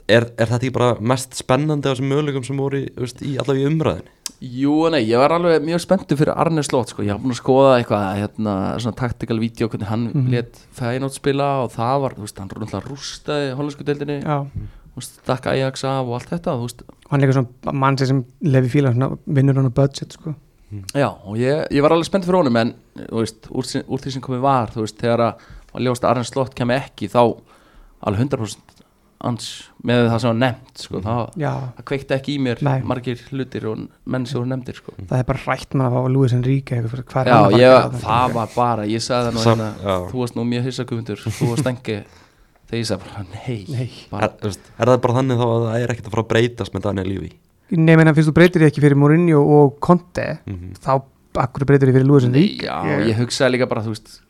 [0.07, 3.59] Er, er þetta ekki bara mest spennandi af þessum möguleikum sem voru í, í allavega
[3.59, 4.13] í umræðinni?
[4.37, 7.01] Jú, nei, ég var alveg mjög spenntur fyrir Arne Slott sko.
[7.01, 10.13] ég haf búin að skoða eitthvað hérna, svona taktikal vídeo, hvernig hann mm.
[10.13, 10.31] -hmm.
[10.35, 15.01] let Feyenoord spila og það var, þú veist, hann náttúrulega rústaði hollensku deildinni, já, þú
[15.01, 18.25] veist, stakka Ajax af og allt þetta, þú veist, hann er líka svona mann sem
[18.41, 20.35] lefi fíla svona vinnur hann á budget sko
[20.93, 22.73] já, og ég, ég var alveg spenntur fyrir honum, en,
[23.09, 25.33] þú veist, úr, sin- úr því sem komið var, þú veist, þegar að
[25.73, 27.37] var ljóst að Arne Slott kemi ekki, þá
[28.01, 28.76] alveg 100%
[29.25, 29.45] ans
[29.87, 32.81] með það sem var nefnt, sko, það, já, það kveikti ekki í mér Nei.
[32.85, 34.93] margir hlutir og menn sem voru nefndir, sko.
[35.09, 36.01] Það er bara rætt mann að fá
[36.77, 38.03] eitthvað, hvað er Já, að ég, að þarna?
[38.05, 41.17] það var bara, ég sagði það nú Sam- hérna, þú varst nú mjög hissa gumundur,
[41.25, 41.97] þú varst engi
[42.67, 43.89] þegar ég sagði bara, nei, Nei.
[44.11, 46.73] bara, Er, er það bara þannig þá að það er ekkert að fara að breytast
[46.77, 47.31] með Daniel Lífi?
[47.77, 51.01] Nei, menn fyrst þú breytir því ekki fyrir Mourinho og Conte Mm þá
[51.37, 52.65] akkur breytir því fyrir Lúis Enrique?
[52.65, 54.21] já, ég hugsaði líka bara, þú veist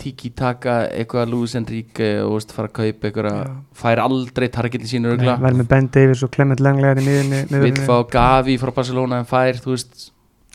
[0.00, 5.12] tiki taka eitthvað Luis Enrique og veist, fara að kaupa eitthvað, fær aldrei targetin sínu
[5.14, 9.22] örgla, verður með Ben Davies og Clement Langlegar í miðunni vill fá Gavi frá Barcelona
[9.22, 9.60] en fær,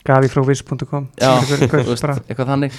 [0.09, 2.77] Gavi frá Viss.com eitthvað þannig.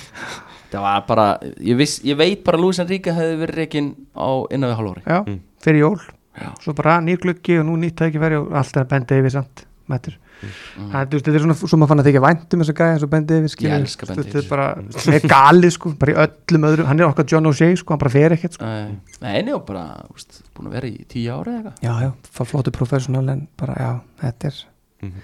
[0.70, 1.26] Það var bara,
[1.58, 5.02] ég, viss, ég veit bara að Luis Enrique hefði verið reikin á innan við hálfóri
[5.02, 5.40] já, Mm.
[5.64, 6.00] fyrir jól.
[6.40, 6.52] Já.
[6.62, 10.14] svo bara nýr gluggi og nú nýtt tækifæri og allt er Ben Davies samt mættur
[10.40, 10.90] mm.
[10.90, 12.94] Það, þú veist, þetta er svona svo maður fann að þykja væntum þess að gæja
[12.94, 16.66] eins og Ben Davies Ég þetta er bara, hann er galið sko bara í öllum
[16.70, 18.64] öðrum, hann er okkar John O'Shea sko, hann bara fer ekkert sko.
[18.64, 21.84] Nei, nei, nei, og bara, veist, búin að vera í tíu ára eða eitthvað.
[21.84, 23.92] Já, já, fá flottu professional en bara, já,
[24.24, 24.62] þetta er
[25.00, 25.20] Mhm.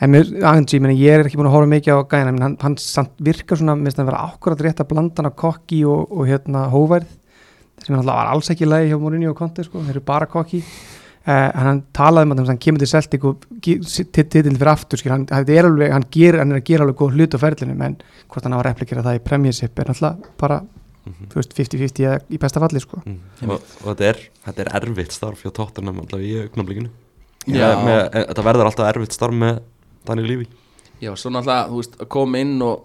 [0.00, 2.56] en mér, Angie, meni, ég er ekki búin að horfa mikið á gæjana, en hann,
[2.62, 6.06] hann samt virkar svona, minnst hann vera akkurat rétt að blanda hann á kokki og,
[6.12, 7.08] og hérna hóværð
[7.84, 10.62] sem alltaf var alls ekki lægi hjá Mourinho og Conte sko, þeir eru bara kokki
[11.28, 15.26] Uh, hann talaði um að hann kemur til Celtic og titil fyrir aftur skil, hann,
[15.28, 17.98] er alveg, hann, ger, hann er að gera alveg góð hlut á ferlinu en
[18.32, 20.62] hvort hann á að replikera það í Premiership er náttúrulega bara
[21.08, 21.28] Mhm.
[21.32, 23.00] þú veist, 50-50 eða í besta falli sko.
[23.06, 23.18] Mm.
[23.48, 26.90] og, og þetta, er, þetta er erfitt starf hjá Tottenham alltaf í augnablikinu
[27.48, 27.54] Já.
[27.54, 29.60] með, með, e, þetta verður alltaf erfitt starf með
[30.08, 30.48] Daniel Lífi
[31.00, 32.84] Já, svo náttúrulega, þú veist, að koma inn og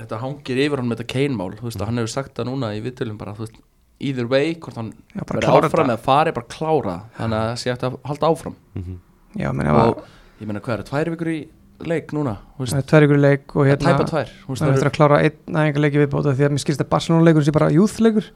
[0.00, 2.72] þetta hangir yfir hann með þetta keinmál þú veist, og hann hefur sagt það núna
[2.74, 3.60] í viðtölum bara, þú veist,
[4.00, 4.92] either way, hvort hann
[5.26, 6.96] klára áfram eða fari bara klára.
[7.18, 8.56] Þannig að það sé hægt að halda áfram.
[8.74, 9.02] Mm
[9.34, 10.04] Já, menn, og
[10.38, 11.38] ég meina, hvað er, tvær vikur í
[11.82, 14.30] leik núna, það tvær ykkur leik og hérna það er
[14.60, 17.46] það eftir að klára einn aðeinga leiki viðbóta því að mér skilst að Barcelona leikur
[17.46, 18.28] sé bara youth leikur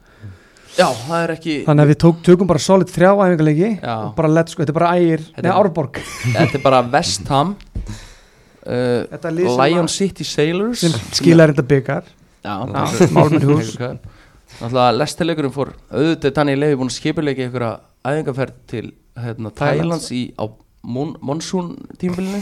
[0.75, 4.12] já, það er ekki þannig að við tók, tökum bara solid þrjá aðeinga leiki og
[4.18, 6.03] bara let's go, þetta er bara ægir, neða Árborg.
[6.35, 7.55] þetta er bara West Ham
[8.66, 10.83] uh, Lion City Sailors.
[10.83, 12.11] sem skilar þetta byggar
[12.42, 13.77] já, Já, Málmennhús.
[14.59, 17.75] Náttúrulega lestarleikurinn fór auðvitað Daniel Levi búin að skipuleika einhverja
[18.09, 18.87] æfingarferð til
[19.18, 20.11] hérna, Thailands.
[20.14, 20.44] Í, á
[20.88, 22.38] mon, monsoon tímbilinu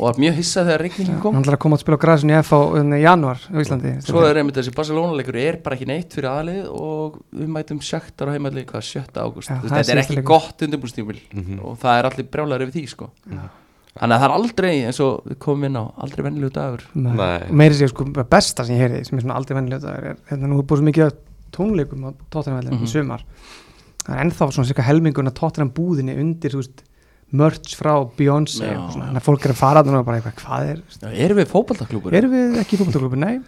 [0.00, 1.36] og var mjög hissað þegar regningin kom.
[1.36, 3.94] Hann ætlar að koma að spila á græsinu í F á um, januar á Íslandi.
[4.06, 7.80] Svo er einmitt þessi Barcelona leikur er bara ekki neitt fyrir aðlið og við mætum
[7.84, 10.28] sjöttar á heimalli hvað sjötta það er þetta er ekki leikur.
[10.32, 11.22] gott undirbúrstímbil
[11.60, 13.10] og það er allir brjálæður yfir því sko.
[13.90, 16.84] Þannig að það er aldrei eins og við komum inn á aldrei vennilegu dagur.
[16.94, 17.50] Nei.
[17.50, 20.60] Meiri sér sko besta sem ég heyrði sem er svona aldrei vennilega er hérna nú
[20.62, 21.18] er búið svo mikið af
[21.56, 22.84] tónleikum á Tottenham Mhm.
[22.84, 23.24] í sumar.
[24.04, 26.82] Það er ennþá svona cirka helmingun að Tottenham búðinni undir veist
[27.32, 31.24] merch frá Beyoncé þannig að fólk er að fara og bara eitthvað, hvað er, Já,
[31.26, 32.12] erum við fótballtaklúpur?
[32.14, 33.18] erum við ekki í fótboltaklubbi?
[33.18, 33.40] Nei,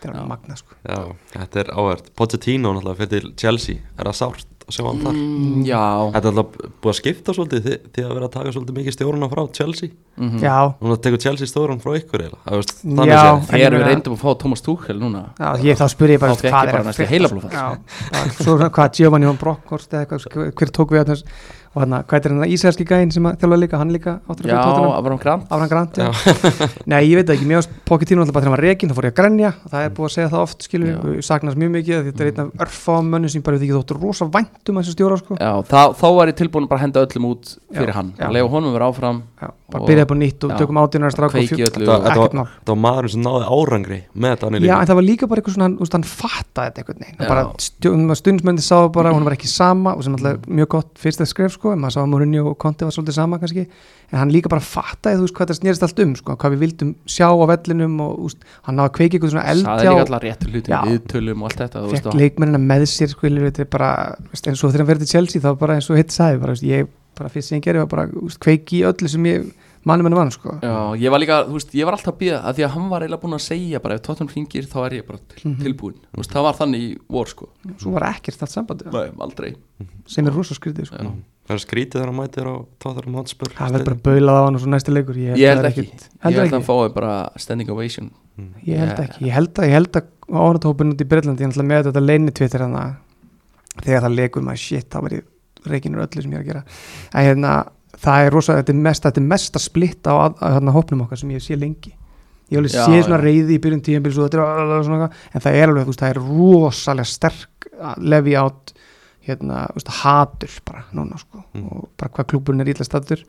[0.00, 0.74] þetta er magna sko.
[0.88, 3.76] Já, þetta er áhverð Pochettino náttúrulega fyrir til Chelsea.
[3.98, 5.18] Er það sárt að sjá hann þar.
[5.20, 5.82] Mm, já,
[6.16, 8.96] Þetta er alltaf búið að skipta svolítið því, því að vera að taka svolítið mikið
[8.96, 9.92] stjórna frá Chelsea.
[10.16, 10.42] Mhm.
[10.42, 12.58] Já, Núna tekur Chelsea stjórn frá ykkur Það
[13.12, 13.22] Já.
[13.22, 13.52] þannig.
[13.52, 15.22] En ég þegar við reyndum að fá Thomas Tuchel núna.
[15.38, 16.92] Já ég, þá spyr ég bara hvað er að bara,
[18.42, 22.32] svo hvað Giovanni von Bronckhorst eða eitthvað, hver tók við þarna og hérna, hvað er
[22.34, 24.90] hann ísælski gæinn sem að þjálfa líka, hann líka áttur Já, að Tottenham.
[24.98, 25.46] Avram Grant.
[25.48, 26.10] Afran Grant, já.
[26.92, 28.96] Nei, ég veit það ekki, mér varst Pochettino alltaf bara þegar hann var rekin, þá
[28.98, 29.52] fór ég að grenja.
[29.64, 30.98] Og það er búið að segja það oft, skilur Já.
[31.06, 33.98] við, saknast mjög mikið þetta er einn af örfáum mönnum sem bara við ekki þóttu
[34.02, 35.38] rosa væntum að þessu stjóra, sko.
[35.40, 38.12] Já, þá, þá var ég tilbúin að bara henda öllum út fyrir Já, hann.
[38.20, 38.28] já.
[38.36, 40.56] Lefa honum að vera áfram Já, bara byrjaði upp á nýtt og já.
[40.60, 43.24] tökum átjónar strák og Kveiki fjó- öllu Þetta og- þetta ekkert var, þetta maðurinn sem
[43.24, 46.06] náði árangri með Daniel Já, Lífi en það var líka bara eitthvað svona, hann, hann
[46.12, 47.28] fattaði þetta veginn, Já.
[47.32, 51.26] bara stundsmöndi sá bara, hún var ekki sama og sem alltaf er mjög gott fyrsta
[51.26, 53.64] skref, sko, maður sá Mourinho og Conte var svolítið sama kannski,
[54.10, 56.64] en hann líka bara fattaði, þú veist, hvað það snerist allt um, sko, hvað við
[56.66, 60.04] vildum sjá á vellinum og, úst, hann náði að kveiki eitthvað svona eld Saði líka
[60.08, 60.76] allar réttu hluti.
[60.90, 63.90] Viðtölum og allt þetta fekk leikmennina með sér skilur þetta er bara,
[64.32, 66.56] veist, eins og þegar hann verið til Chelsea þá bara eins og hitt sagði, bara,
[66.58, 69.50] veist, ég bara fyrst sem ég gerði var bara veist, kveiki í öllu sem ég
[69.84, 72.38] manni manni mann sko Já, ég var líka, þú veist, ég var alltaf að býða
[72.48, 74.94] að því að hann var eiginlega búin að segja bara ef Tottenham hringir þá er
[75.00, 75.56] ég bara til, Mhm.
[75.66, 77.48] tilbúin Þú veist, það var þannig í vor sko
[77.82, 79.50] svo var ekkert allt sambandi Nei, aldrei
[80.06, 81.12] sem er rosa skrítið sko.
[81.52, 83.50] Það er skrítið þegar hann mætir á Tottenham Hotspur.
[83.52, 85.18] Það verður bara baulað á hann og svo næsti leikur.
[85.20, 87.12] Ég Ég held það er ekki, ekkert- ég held að hann ekki fái bara
[87.44, 88.10] standing ovation.
[88.64, 91.66] Ég held ekki, ég held að, ég held að áratópin út í Breitlandi, ég ætla
[91.68, 92.76] með þetta leini tvittir hann
[93.82, 95.20] þegar það leikur maður shit, það var í
[95.68, 96.62] reikinur öllu sem ég er að gera.
[97.12, 97.52] En hérna,
[98.02, 99.26] það er rosa, þetta er mest þetta er
[100.08, 101.92] á að, að, að hópnum okkar sem ég sé lengi.
[102.52, 105.28] Ég hef alveg séð svona reyði í byrjun tíðanbíl svo þetta er alveg svona eitthvað,
[105.32, 107.68] en það er alveg, þú veist, það er rosalega sterk
[108.12, 108.71] lefi átt
[109.26, 113.22] hérna, veist, hatur bara núna sko, og bara hvað klúburinn er ítla stattur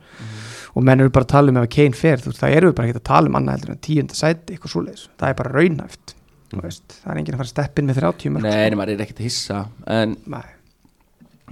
[0.74, 2.70] og menn eru bara að tala um ef að Kane fer, þú veist, það eru
[2.70, 5.04] við bara ekki að tala um annað heldur en tíunda sæti, eitthvað svoleiðis.
[5.22, 6.14] Það er bara raunhæft,
[6.50, 6.96] þú veist.
[7.04, 9.28] Það er enginn að fara steppin með 30 mörg Nei, nei, maður er ekkert að
[9.28, 9.60] hissa
[10.00, 10.44] En Nei.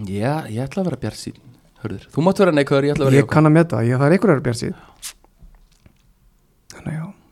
[0.08, 1.38] já, ég ætla að vera bjart sín
[1.82, 3.98] Hörður, þú mátt vera neikvæður, ég ætla að vera ég kann að meta það, ég,
[4.02, 4.74] það er einhverjar bjart síð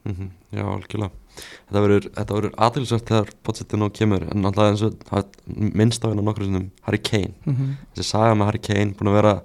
[0.04, 1.10] já Mhm, Já, algjörlega.
[1.70, 4.94] Þetta verður, þetta verður aðtilsvægt þegar Pochettino kemur en alltaf eins og
[5.56, 7.34] minnst á hérna nokkur sinnum Harry Kane.
[7.46, 7.76] Mm -hmm.
[7.94, 9.42] þessi saga með Harry Kane búin að vera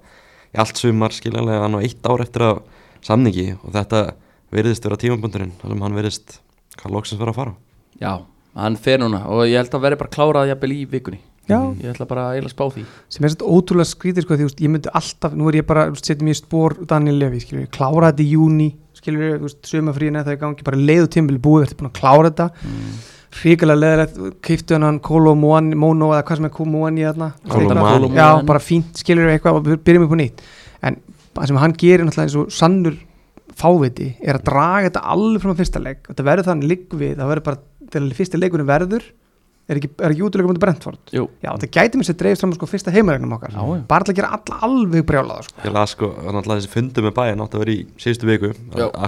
[0.54, 2.62] í allt sumar skiljanlega hann á eitt ár eftir að
[3.02, 4.14] samningi og þetta
[4.50, 6.40] veriðist vera tímabundurinn þar sem hann veriðist
[6.76, 7.54] hvað loksins vera að fara.
[8.00, 8.22] Já,
[8.54, 11.20] hann fer núna og ég held að vera bara klárað jafnvel í vikunni.
[11.48, 11.60] Já.
[11.78, 12.84] Ég ætla bara að eiginlega spá því.
[13.08, 15.66] Sem er svona ótrúlega skrítið sko, því þú veist, ég myndi alltaf, nú er ég
[15.66, 18.74] bara setjum ég í spór Daniel Levy, skilur ég, klára þetta í júni
[19.06, 21.80] skilur ég, þú veist, sömafríðin eða það í gangi bara leiðu tímbili búið, þetta er
[21.80, 22.48] búin að klára þetta?
[22.66, 22.96] Mm.
[23.36, 26.52] hrikalega leðilegt, keiftu hann Kolo Mono eða hvað sem er
[27.10, 27.26] þarna.
[27.52, 28.08] Kolo Bara- Muani.
[28.16, 30.40] já, bara fínt, skilur ég eitthvað við byrjum upp á nýtt.
[30.82, 30.96] En
[31.36, 32.96] það sem hann gerir náttúrulega eins og sannur
[33.56, 36.00] fáviti er að draga þetta alveg frá fyrsta leik.
[36.08, 37.60] Þetta verður þannig ligg við, það verður bara
[37.92, 39.04] þegar fyrsta leikunum verður
[39.68, 41.00] er ekki, er ekki útilega komið Brentford?
[41.14, 43.56] Jú, Já, það gæti mér sér dreifst fram á sko fyrsta heimaregnum okkar.
[43.90, 45.64] Bara til að gera alla alveg brjálaða sko.
[45.66, 48.52] Ég las sko, náttúrulega þessi fundu með bæinn átti að vera í síðustu viku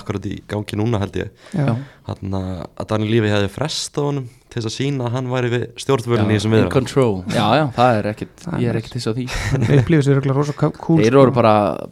[0.00, 1.30] akkurat í gangi núna held ég.
[1.54, 1.76] Já.
[2.08, 5.64] hann að Daniel Lífi hefði frestað honum til þess að sína að hann væri við
[5.82, 7.16] stjórnvölinu í þessum in viðra control.
[7.34, 9.26] Já, já, það er ekkert, Það ég er ekkert þess á því.
[9.52, 11.20] Þannig upplifir sér örugglega rosa ká- kúl Þeir sko.
[11.22, 11.82] voru bara að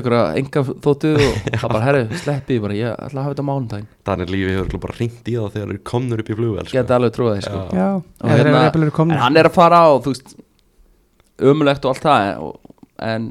[0.00, 3.44] ykkur að enga þóttu og það bara, herru, sleppið bara, ég ætla að hafa þetta
[3.44, 3.88] á mánudaginn.
[4.08, 6.76] Daniel Lífi hefur bara ringt í það þegar þeir komnur upp í flugvel sko.
[6.78, 7.62] Geta alveg trúið því, sko.
[7.68, 7.78] Já.
[7.78, 9.18] Já, Og þeir hérna- eru komnir.
[9.18, 10.36] En hann er að fara á, þú veist
[11.52, 12.52] ömulegt og allt það en,
[13.12, 13.28] en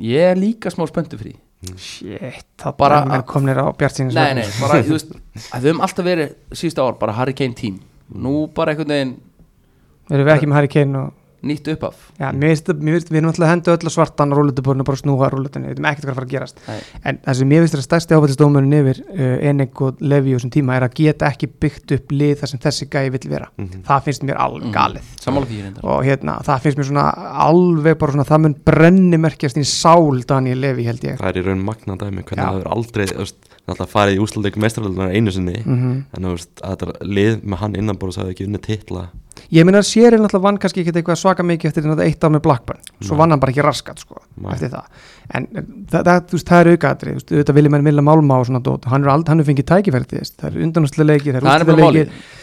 [0.00, 0.86] ég er líka smá
[1.20, 1.34] því
[1.76, 6.06] Shit, það Bara að- komnir á bjartsýnis Nei, nei, bara, þú veist við höfum alltaf
[6.06, 7.80] verið síðustu ár bara Harry Kane team.
[8.10, 9.16] Nú bara einhvern veginn
[10.10, 13.10] Erum við ekki með Harry Kane og nýtt uppaf Já, mér finnst þetta- mér finnst,
[13.10, 16.04] við erum alltaf að henda öll svartan rúlutuborinu bara að snúa rúlutinu, við veitum ekkert
[16.04, 16.56] hvað er að fara að gerast.
[16.68, 16.80] Nei.
[17.04, 20.40] en það sem ég finnst er að stærsti áfættistómunin yfir uh, Enig og Levi og
[20.40, 23.48] þessum tíma er að geta ekki byggt upp lið þar sem þessi gæi vill vera.
[23.56, 23.82] Mhm.
[23.88, 24.74] það finnst mér alveg Mhm.
[24.74, 25.04] galið.
[25.20, 25.84] Sammála því reyndar.
[25.84, 27.06] Og hérna, það finnst mér svona
[27.48, 31.16] alveg bara svona, það mun brenni merkjast í sál Daniel Levi held ég.
[31.18, 32.50] Það er í raun magna dæmi hvernig Já.
[32.50, 33.36] það hefur aldrei veist,
[33.68, 35.62] náttúrulega farið í úslaldeik mestraröldunar einu sinni.
[35.64, 39.08] Mm en þú veist, að þetta lið með hann innanbúrðs hafi ekki unni titla
[39.54, 42.24] ég meina að sér er náttúrulega vann kannski ekki eitthvað svaka mikið eftir þetta eitt
[42.26, 44.52] ár með Blackburn svo vann hann bara ekki raskat sko, Nei.
[44.54, 45.06] eftir það.
[45.34, 45.46] En
[45.90, 48.86] það, það, þú veist, það er aukaðri auðvitað vilja menn vilja málma og svona dót
[48.90, 49.06] hann
[49.40, 50.36] er fengið tækifæri til þess.
[50.40, 52.38] Það er undanúslega leikir, það Það bara úrslitaleikir málið.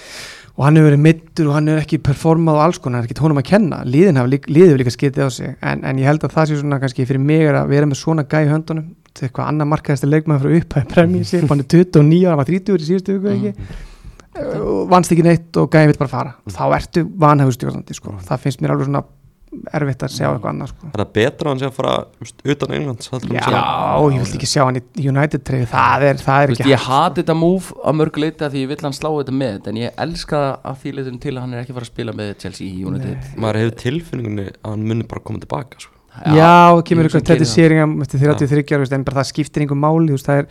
[0.57, 3.10] og hann hefur verið mittur og hann hefur ekki performað og alls konar, það er
[3.12, 3.81] ekki tónum að kenna.
[3.86, 5.51] Liðin hafa líka, hefur líka skitið á sig.
[5.62, 8.25] En, en ég held að það sé svona kannski fyrir mig að vera með svona
[8.25, 8.88] gæi í höndunum.
[9.17, 12.81] Til eitthvað annað markaðist leikmaður frá upphæði premjið hann er 29 ára, hann var 30
[12.81, 13.53] í síðustu viku ekki.
[13.57, 13.96] Og
[14.91, 16.33] vannst ekki neitt og gæði vill bara fara.
[16.51, 18.17] Þá ertu vanhæfustjórnandi sko.
[18.27, 19.05] það finnst mér alveg svona
[19.47, 20.89] erfitt að sjá eitthvað annað sko.
[20.89, 21.93] er það betra að hann sé að fara
[22.53, 26.51] utan Englands já, ég vil ekki sjá hann í United treyfi það er, það er
[26.51, 29.09] Þú ekki ég hati þetta move að mörgu leiti að því ég vill hann slá
[29.09, 31.87] þetta með en ég elska að því leitum til að hann er ekki að fara
[31.87, 33.29] að spila með Chelsea í United.
[33.39, 35.96] Maður hefur tilfinningunni að hann muni bara koma tilbaka sko.
[36.38, 40.30] Já, kemur eitthvað séringam eftir 33 ára, en bara það skiptir einhver máli, þú veist,
[40.30, 40.47] það er,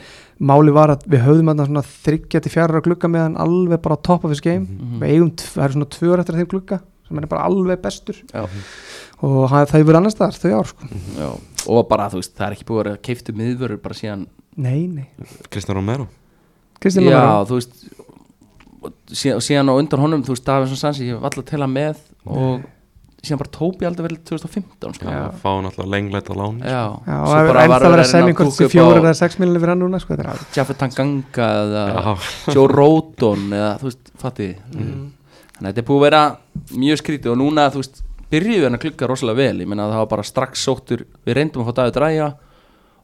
[0.50, 3.96] máli var að við höfðum að svona þryggja til fjara glugga með hann alveg bara
[3.96, 4.66] top of his game.
[4.66, 5.00] Mhm.
[5.02, 8.22] við eigum, það eru svona tvö ára eftir þeim glugga sem er bara alveg bestur.
[8.32, 8.46] Já.
[9.22, 10.88] og það, það hefur annars þar, þau ár sko.
[11.16, 11.28] Já.
[11.66, 14.26] og bara þú veist, það er ekki búið að keiftu miðvörur bara síðan
[14.56, 15.10] Nei, nei,
[15.52, 16.06] Kristján Romero.
[16.80, 17.74] Kristján Já, Lóra þú veist
[18.86, 22.00] og síðan, á undan honum, þú veist, Davinsson Sansi ég hef alltaf til að með
[22.24, 22.64] og
[23.26, 25.10] síðan bara Tóbi aldrei verið 2015 sko.
[25.10, 25.24] Já.
[25.42, 28.64] fá náttúrulega lengleit á láni Já, Já, og það er bara ennþá verið að þessi
[28.66, 32.16] upp fjóra á eða sex miljonir fyrir hann núna sko, er Jaffa Tanganga eða.
[32.54, 35.12] Joe Roden eða þú veist, fatti Mm.
[35.56, 36.22] Þannig að þetta er búið að vera
[36.76, 39.92] mjög skrítið og núna, þú veist, byrjuðu hann að klukka rosalega vel, ég meina að
[39.94, 42.26] það var bara strax sóttur við reyndum að fá David Ræja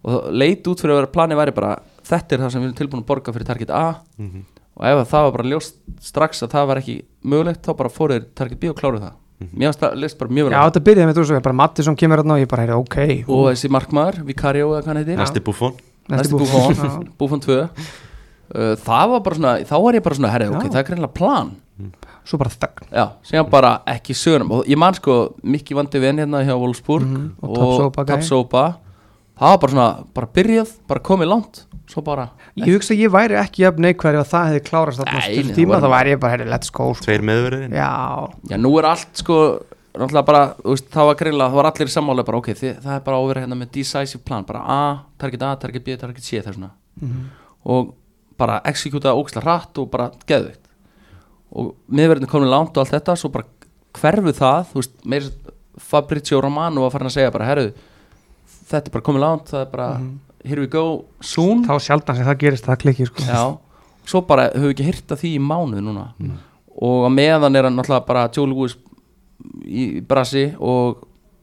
[0.04, 1.70] og leit út fyrir að vera planið væri bara
[2.04, 3.85] þetta er það sem við erum tilbúin að borga fyrir target A
[4.18, 4.44] Mhm.
[4.76, 8.26] og ef það var bara ljóst strax að það var ekki mögulegt þá bara fóruður
[8.35, 9.12] target B og kláruð það
[9.52, 10.66] mér finnst það list bara mjög vel Já, á.
[10.70, 13.42] þetta byrjaði með þú svo, bara Mattisson kemur hérna og ég bara, heyrði, ok og
[13.50, 15.18] þessi markmaður, Vicario eða hvað hann heitir.
[15.22, 15.74] Næsti buffon.
[16.12, 16.74] Næsti Buffon.
[16.74, 20.66] Buffon, Buffon 2 uh, það var bara svona, þá var ég bara svona herri, ok,
[20.70, 21.52] það er greinlega plan.
[22.22, 22.85] Svo bara þögn.
[22.94, 24.50] Já, sem bara ekki sögunum.
[24.61, 28.05] Og ég man sko, Mikki vandi vinn hérna hjá Wolfsburg Mhm, og og gæi.
[28.12, 28.64] Tapsoba
[29.38, 33.12] það var bara svona, bara byrjað bara komið langt, svo bara ég hugsa að ég
[33.12, 35.88] væri ekki jafn neikværi að það hefði klárast þarna á Nei, nei, tíma, það þá
[35.88, 37.05] var- væri ég bara, herri, let's go sko.
[37.05, 37.90] Tveir meðverðin já,
[38.53, 39.38] já, nú er allt sko
[39.92, 42.77] náttúrulega bara, þú veist, það var greinlega það var allir í sammála bara, ok, þið,
[42.85, 44.79] það er bara að vera hérna með decisive plan, bara A,
[45.18, 47.25] target A, target B, target C, það er svona Mhm.
[47.66, 47.95] og
[48.38, 50.59] bara executa ógislega hratt og bara geðveikt
[51.53, 53.45] og miðverðin komin langt og allt þetta svo bara
[53.92, 55.23] hverfu það þú veist, meir
[55.79, 57.73] Fabrizio Romano var farin að segja bara, herru
[58.72, 59.88] þetta er bara komin langt, það er bara
[60.42, 61.62] here we go, soon.
[61.68, 63.26] Þá sjaldan sem það gerist það klikki sko.
[63.28, 63.42] já,
[64.11, 66.08] svo bara höfum við ekki hýrt af því í mánuð núna.
[66.82, 68.76] Og að meðan er hann náttúrulega bara Joe Lewis
[69.68, 71.02] í brasi og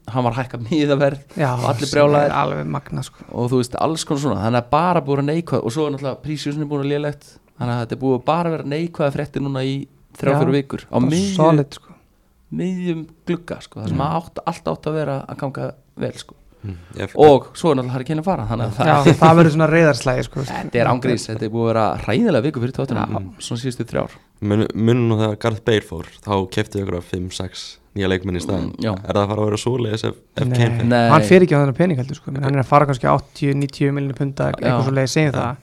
[0.10, 3.22] hann var hækkað miðaverð og allir brjálæðir alveg magna sko.
[3.30, 4.42] og þú veist alls konar svona.
[4.48, 7.30] Þannig að bara búið að neikvæð og svo er náttúrulega prísjúsin er búin að lélegt.
[7.60, 9.76] Þannig að þetta er búið að bara vera neikvæða fréttir núna í
[10.18, 10.86] þrjá Já, fyrir vikur.
[10.90, 11.96] Á miðjum, solid sko.
[12.50, 16.39] miðjum glugga sko, það sem átt, allt átt að vera að ganga vel sko.
[17.00, 19.54] Ég- og svo er náttúrulega Harry Kane að fara þannig að það, já, það verður
[19.56, 20.44] svona reyðarslægi sko.
[20.50, 23.06] þetta er ángrís þetta er búið að vera hræðilega viku fyrir tóttina
[23.40, 27.64] svona síðustu þrjár Mun- Munum nú þegar Garth Bale fór Þá kefti ykkur að 5-6
[27.96, 29.00] nýja leikmenn í staðin Mm.
[29.08, 30.44] Er það að fara að vera svoleiðis ef, ef.
[30.44, 30.86] Kane fer?
[30.88, 31.10] Nei.
[31.12, 32.32] hann fer ekki á þennan pening heldur sko.
[32.36, 35.58] hann er að fara kannski 80-90 miljonir punta eitthvað svo leiði segjum það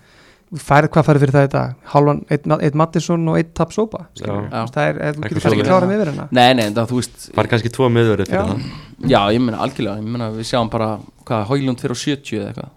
[0.62, 1.73] færið hvað færið fyrir það í dag?
[1.92, 4.27] Hálfan, eitt, eitt Mattisson og eitt Tap Sopa Já.
[4.73, 7.42] það er, er þú getur kannski klárað með hérna nei, nei, það, þú veist Það
[7.45, 8.47] er kannski tvo meðverði fyrir Já.
[8.51, 8.85] það.
[9.12, 10.88] Já, ég meina algjörlega, ég meina við sjáum bara
[11.27, 12.71] hvað, Hóilund fyrir á 70 eða eitthvað.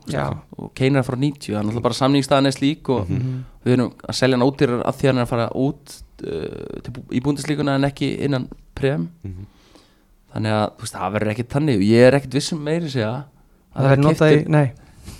[0.59, 3.37] Og að fara á 90, það er náttúrulega bara samningstaðan er slík og Mhm.
[3.65, 5.95] við erum að selja hann ódýrar að því hann er að fara út
[6.27, 9.09] uh, í búndislíkuna en ekki innan prem.
[9.23, 9.45] Mhm.
[10.29, 11.31] þannig að þú veist, það verður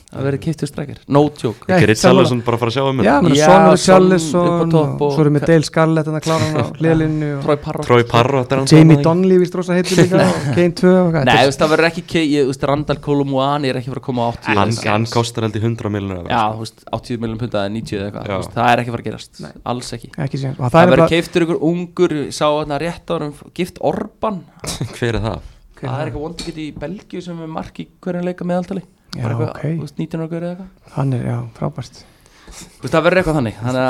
[0.09, 1.67] að verður keiftur strækir, no joke.
[1.69, 1.95] Sammála.
[2.01, 3.35] Salvason bara að fara að sjá um Já, þetta?
[3.37, 6.07] Já, Son og Son upp Charlison á og, topp og- svo erum við Dale Scarlett
[6.09, 7.85] en að klára hann á hliðlinu og Troy Parrott.
[7.85, 11.27] Troy Parrott er hann Jamie Donnelly vist rosa heitir líka og Kane 2 og hvað
[11.29, 12.03] Nei, þú veist, það verður ekki
[12.71, 14.73] Randall Colomwani er ekki fara að koma á 80 Hann,
[15.13, 18.25] kostar held í 100 miljonar Já, þú veist, 80 miljón punta eða 90 eða eitthvað,
[18.41, 19.33] veist, það er ekki fara að gerast.
[19.45, 19.53] Nei.
[19.69, 20.09] alls ekki.
[20.15, 24.41] Það er verður bara keiftur ykkur ungur, sá þarna rétt árum gift Orban,
[24.97, 25.39] Hver er það?
[25.79, 26.25] það er eitthvað
[29.15, 29.65] Já, eitthvað, ok.
[29.65, 30.95] þú veist, 19 ára gaur eða eitthvað?
[30.95, 32.01] Hann er, já, frábært.
[32.49, 33.83] Þú veist, það verður eitthvað þannig þannig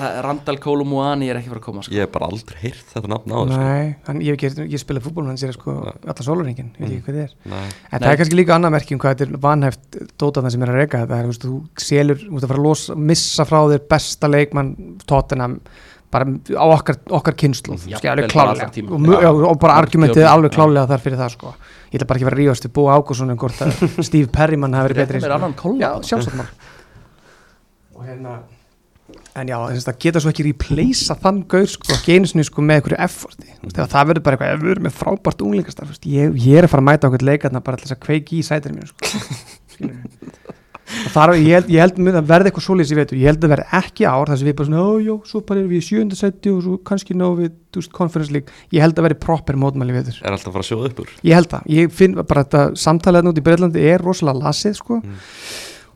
[0.00, 1.94] að Randall Colomwani er ekki fara að koma sko.
[1.94, 5.02] Ég hef bara aldrei heyrt þetta nafn á þessu Nei, hann, ég, ég, ég spila
[5.04, 7.34] fútból hann sér sko allar sólaringin, ég veit ekki hvað þið er.
[7.52, 7.60] Nei.
[7.60, 7.98] En Nei.
[7.98, 10.80] það er kannski líka annað merki um hvað þetta er vanhæft dótað sem er að
[10.80, 14.32] reyka þetta er, þú selur, þú veist að fara að losa, missa frá þér besta
[14.32, 14.72] leikmann
[15.04, 15.50] tóttina
[16.10, 19.12] bara á okkar, okkar kynslu allan tímann.
[19.14, 21.52] og, og bara argumentið alveg klálega þar fyrir það sko
[21.90, 24.30] ég ætla bara ekki að vera að ríðast við Búa Ágússon um hvort að Steve
[24.32, 25.20] Perryman hafi verið betri
[25.80, 25.90] Já,
[27.96, 28.40] og hérna
[29.38, 32.80] en já, það geta svo ekki replacea þann gaur sko, ekki einu sinni sko með
[32.80, 36.66] einhverju efforti, það verður bara eitthvað ef við erum með frábært unglingastar, ég, ég er
[36.66, 39.02] að fara að mæta okkur leikarna bara þess að kveiki í sætir mér sko.
[41.14, 43.52] Þar, ég held, ég held mun að verði eitthvað svoleiðis ég veit, ég held að
[43.54, 45.86] verði ekki ár þar sem við bara svona, ó, jó, svo bara erum við í
[45.86, 48.58] sjöndasætti og svo kannski ná við, þú veist, conference league.
[48.74, 51.14] Ég held að verði proper mótmæli við Er alltaf að fara að sjóða upp úr?
[51.26, 55.00] Ég held það, ég finn bara þetta samtalið út í Breitlandi er rosalega lasið sko.
[55.00, 55.22] Mm.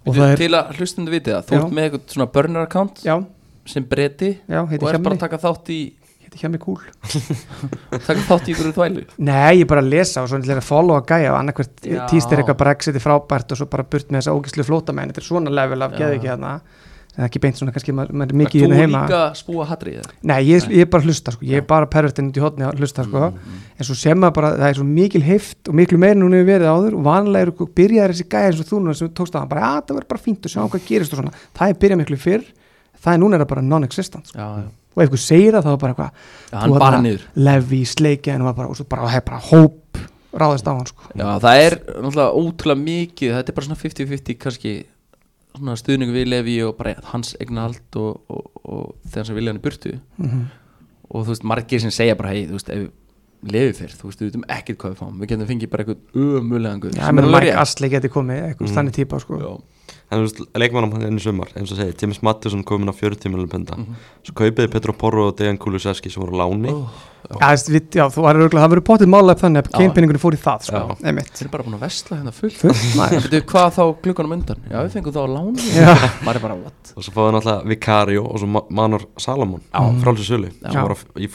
[0.05, 3.05] og það er, Til að hlustundu viti það, þú ert með eitthvað svona burner account
[3.05, 3.15] já,
[3.67, 5.83] sem breyti já, og heiti er bara að taka þátt í
[6.35, 6.79] heiti Hjammi Kúl.
[7.91, 9.05] Taka þátt í ykkur þvælu.
[9.25, 12.43] Nei, ég bara að lesa og svo er að followa gæja og annarkvært týst er
[12.43, 15.13] eitthvað Brexit er frábært og svo bara burt með þessa ógæslu flótamenn.
[15.13, 16.59] Þetta er svona level af geði ekki hérna.
[17.15, 19.01] Það er ekki beint svona kannski maður maður Þú mikið hérna heima.
[19.05, 20.15] líka spúa hatrið eða?
[20.27, 22.67] Nei, ég, ég er bara að hlusta sko, ég er bara pervertinn út í hotni
[22.67, 23.29] að hlusta sko.
[23.31, 26.35] Mm, en svo sem maður bara, það er svo mikil heift og miklu meira hún
[26.35, 29.15] hefur verið áður og vanlega eru byrjaðir þessi gæja eins og þú núna sem þú
[29.21, 31.35] tókst að hann bara, að það verður bara fínt og sjá hvað gerist og svona,
[31.55, 32.51] það er byrjað miklu fyrr.
[33.05, 34.41] Það er núna er bara non-existent sko.
[34.41, 37.81] Já, já, og ef ykkur segir það þá er bara eitthvað hann bara niður lefi,
[37.85, 40.03] sleikja en bara, og svo bara, og hef bara hóp
[40.35, 44.39] ráðist á hann sko Já, það er náttúrulega ótrúlega mikið þetta er bara svona 50-50
[44.43, 44.75] kannski
[45.55, 49.61] svona stuðningu við Levi og bara hans eignahald og, og, og þegar sem vilja hann
[49.63, 50.45] í burtu Mhm.
[51.15, 52.91] og þú veist, margir sem segja bara hei, þú veist, ef
[53.45, 56.19] Levi fyrr, þú veist, við veitum ekkert hvað við fáum við getum fengið bara eitthvað
[56.41, 57.61] umulegan guð Já, sem ég meina er alveg Mike rétt.
[57.63, 58.75] Astley geti komið, eitthvað Mm.
[58.79, 59.39] þannig típa sko.
[59.39, 59.51] Já,
[60.13, 62.95] En þú veist, leikmannum hann enn í sumar eins og segi, Timis Mattisson komin á
[62.95, 63.75] 40 miljonum punda.
[63.81, 63.95] Mhm.
[64.23, 66.71] Svo kaupiði Petro Porro og Dejan Kulusevski sem voru láni.
[66.71, 66.87] Ó,
[67.41, 67.57] Já,
[67.97, 69.79] já, þú var örgulega, það verður potið mála upp þannig að Já.
[69.81, 70.81] keinpenningunni fór í það sko.
[71.01, 72.61] Þeir eru bara búin að vesla hérna fullt.
[73.49, 74.61] Hvað þá glukkanum undan?
[74.69, 75.65] Já, við fengum þá á láni.
[76.29, 76.93] Er?
[76.95, 79.63] Og svo fáði náttúrulega Vicario og svo Ma- Manor Salomon
[80.05, 81.27] frálsið sölu sem voru í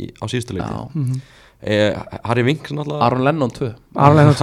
[0.00, 1.20] í, á síðustu leiki Já, Mhm.
[1.62, 1.92] eh,
[2.24, 2.42] Harry
[2.80, 4.34] náttúrulega Aron Lennon 2 Aron Lennon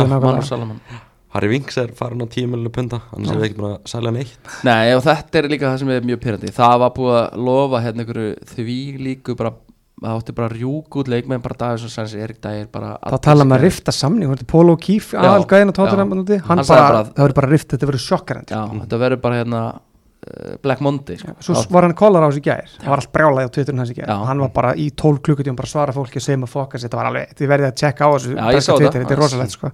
[1.38, 4.36] Harry Winks er farin á 10 miljonar punta Hann er ekki búin að selja neitt.
[4.67, 7.82] Nei, og þetta er líka það sem er mjög pyrrandi Það var búið að lofa
[7.86, 9.54] hérna einhverju því líku bara
[9.97, 13.17] það átti bara að rjúk út leikmenn bara dagur sem sanns Erik Dægir bara þá
[13.26, 15.80] tala maður að rifta samning hún Pólo Kíf, aðalgæðin og já.
[15.80, 19.39] tóttunum hann bara, bara- það verður bara rift, þetta verður sjokkarandi Já, þetta verður bara
[19.41, 21.34] hérna uh, Black Monday sko.
[21.41, 22.69] svo var hann kollar á þessu gær.
[22.78, 24.17] Það var allt brjálæði á Twitterinn hans í Já.
[24.30, 27.02] hann var bara í 12 klukkutíum bara að svara fólki og segja maður fokast, þetta
[27.02, 29.73] var alveg, þið verðið að checka á þessu þetta er rosalegt sko.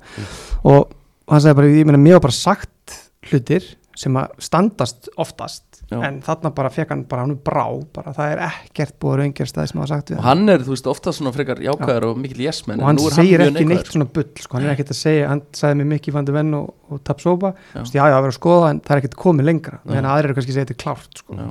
[0.72, 1.00] og
[1.32, 3.64] hann sagði bara, ég meina mér var bara sagt hlutir
[3.96, 6.00] sem að standast oftast Já.
[6.08, 9.70] en þarna bara fekk hann bara hann brá, bara það er ekkert búið raungir staði
[9.70, 12.18] sem hafa sagt við og hann hann er, þú veist, ofta svona frekar jákvæður og
[12.24, 15.28] mikil jesmenn og hann segir ekki neitt svona bull sko, hann er ekkert að segja,
[15.30, 17.84] hann sagði mér mikið fandi venn og, og tapsópa, Já.
[17.84, 17.84] já.
[17.84, 19.94] já, já, það verður að skoða en það er ekkert komið lengra, Já.
[20.00, 21.38] en aðrir eru kannski að segja þetta klárt sko.
[21.38, 21.48] Já,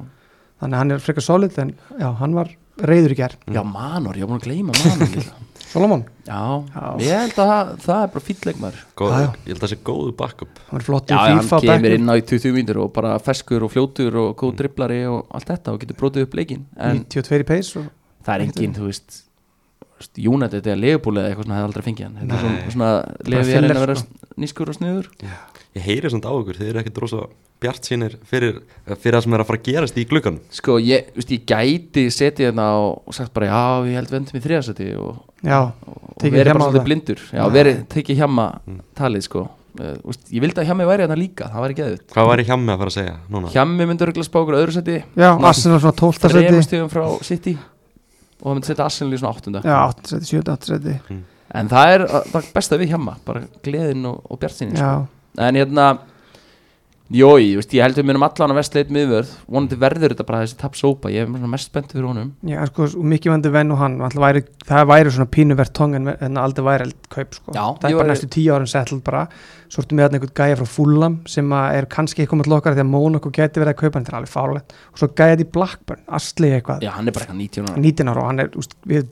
[0.65, 4.19] þannig að hann er frekar solid en já, hann var reyður í gær já Manor,
[4.19, 5.31] ég var búin að gleyma Manor.
[5.73, 6.41] Solomon, Já,
[6.75, 6.85] Já.
[7.01, 8.81] ég held að það, það er bara fýll leikmaður.
[9.01, 9.29] Góð, Já, já.
[9.33, 10.61] Ég held að það sé góðu backup.
[10.69, 12.93] Hann var flott Já, í já, hann FIFA kemur inn á í 20 mínútur og
[12.93, 16.67] bara feskur og fljótur og góð driblari og allt þetta og getur brotið upp leikin
[16.77, 17.89] en 92 í pace og
[18.27, 19.23] það er engin, þú veist
[19.83, 22.17] þú veist, United eða Leopold eða eitthvað svona hefði aldrei fengið hann.
[22.21, 22.71] Þetta er svona, Nei.
[22.77, 22.93] svona
[23.33, 24.31] lefi að fjeller, reyna að vera sko.
[24.43, 25.11] nýskur og sniður
[25.73, 27.23] Ég heyri svona á ykkur, þið eru ekkert rosa
[27.63, 28.59] bjart sínir fyrir,
[29.01, 32.05] fyrir það sem er að fara að gerast í gluggan sko, ég, veist, ég gæti
[32.13, 35.59] setið hérna og, og sagt bara, já, ég held vendum í þriðasæti og, já,
[35.89, 37.25] og Tekið verið bara svolítið blindur.
[37.33, 38.47] Já, verið, tekið hjamma
[38.99, 39.47] talið, sko.
[39.81, 42.49] Uh, úst, ég vildi að hjammi væri hérna líka, það væri geðut Hvað var ég
[42.51, 43.53] hjá mig að fara að segja núna?
[43.55, 44.99] hjammi myndur örugglega spá okkur öðru sæti.
[45.17, 47.55] Já, Arsenal svona 12 þremur seti stíðum frá City.
[48.43, 49.63] Og það myndi setja Arsenal í svona áttunda.
[49.65, 50.99] Já, 8 seti, 7, 8 seti
[51.53, 54.93] en það er uh, það besta við hjamma bara gleðin og, og bjartsinni sko.
[55.39, 55.87] En hérna
[57.13, 59.33] Jói, ég, ég held við munum allan að vestleit miðvörð.
[59.53, 62.31] Vonandi verður þetta bara þessi tapsópa ég er mest spenntið fyrir honum.
[62.49, 63.99] Já, sko, mikið vandi venn og hann.
[64.01, 66.09] Væri, það væri svona pínu vert tong en,
[66.41, 67.53] aldrei væri eld kaup sko.
[67.53, 69.27] Já, það er bara næstu tíu árum settled bara.
[69.69, 72.73] Svo ertu með þarna einhvern gæja frá Fulham sem að er kannski eitthvað með lokkar
[72.79, 74.09] því að Mónaco geti verið að kaupa hann.
[74.09, 76.81] Til alveg fárlegt og svo gæja þetta í Blackburn, Astley eitthvað.
[76.87, 77.77] Já, hann er bara eitthvað 19 ára.
[77.91, 79.05] 19 ára og hann er, úst, við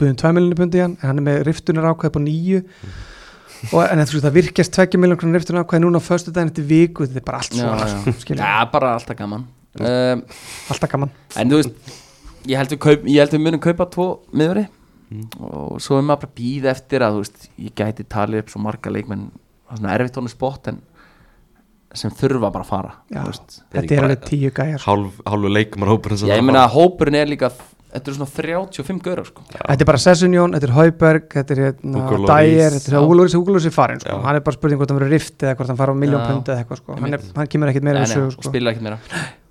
[3.61, 4.01] buðum 2 miljonir pundi í hann en hann er með riftunar ákveð upp á nýju
[4.01, 6.53] og en þú veist það virkjast 2 miljonar krónar riftunar ákveð núna á föstu daginn
[6.53, 8.13] eftir viku þetta er bara allt svona já.
[8.21, 9.47] sko, Já, bara alltaf gaman.
[9.81, 10.23] Um,
[10.71, 11.11] alltaf gaman.
[11.37, 11.97] En þú veist
[12.49, 14.63] Ég held við, kaup, ég held við munum kaupa tvo miðveri.
[15.45, 18.53] Og svo er maður bara að býða eftir að Þú veist, ég gæti talið upp
[18.55, 19.27] svo marga leikmenn
[19.71, 20.79] er svona erfitt honum spott En
[21.99, 23.25] sem þurfa bara að fara já,
[23.75, 24.83] þetta er alveg 10 gæjar.
[24.85, 27.51] Hálf, hálfu leikmar hópur Já, ég meina að hópurinn er líka
[27.91, 31.63] Þetta er svona 35 gaurar sko þetta er bara Sessunjón, þetta er Hauberg þetta er
[31.65, 32.05] hérna.
[32.31, 33.09] Dyer þetta er.
[33.11, 34.21] Úlóris, Úlóris er farin sko.
[34.25, 36.29] Hann er bara spurning hvort hann verður rift eða hvort hann fara á miljón Já.
[36.31, 36.99] pundi eða eitthvað sko.
[37.03, 38.49] hann, er, hann kemur ekkert meira Nei, við nei, sögu Og sko.
[38.53, 38.99] spila ekkert meira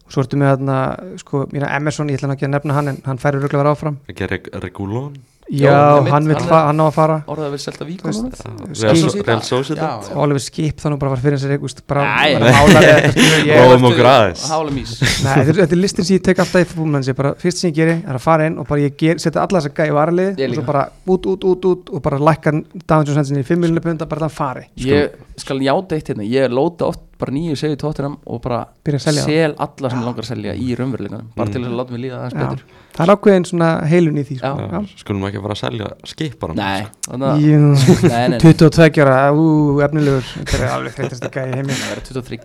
[0.10, 0.76] og svo ertu með hérna,
[1.22, 4.00] sko, mína Emerson, ég ætla ekki að nefna hann en hann færur röglega vera áfram.
[4.10, 5.14] Ekki Reg Regulón
[5.50, 7.18] já, einmitt, hann, vill hann er- á að fara.
[7.30, 7.86] Orðað við selta
[10.10, 12.34] og Oliver Skip þannig bara var fyrir sér eitthvað bara, Nei.
[12.40, 12.92] bara málaði
[14.38, 18.16] þetta, er, er listin sem ég tek alltaf í bara fyrst sem ég geri er
[18.16, 20.86] að fara inn og bara ég setja alla þessa gæði varalið Ég og svo bara
[21.06, 24.38] út, út, út, út og bara lækka Jones Hansen í 5 miljonar punda bara þann
[24.38, 28.60] fari Ég skal játa eitt hérna Ég lóta oft bara nýju segju tóttinam Og bara
[29.00, 31.54] sel alla sem langar að selja í raunveruleikanum Bara Mm.
[31.54, 32.62] til þess að láta mig líða aðeins betur.
[32.96, 34.52] Það er ákveðin svona heilun í því sko.
[34.60, 34.70] Já.
[34.72, 34.80] Já.
[35.02, 36.82] Skulum ekki fara að selja skip bara Nei,
[37.40, 37.60] Jú,
[38.08, 38.40] Nei, nei, nei.
[38.44, 39.46] 22 ára, ú,
[39.86, 40.24] efnilegur.
[40.40, 42.40] Þetta er alveg þreytast að gæði heimi Það verður 23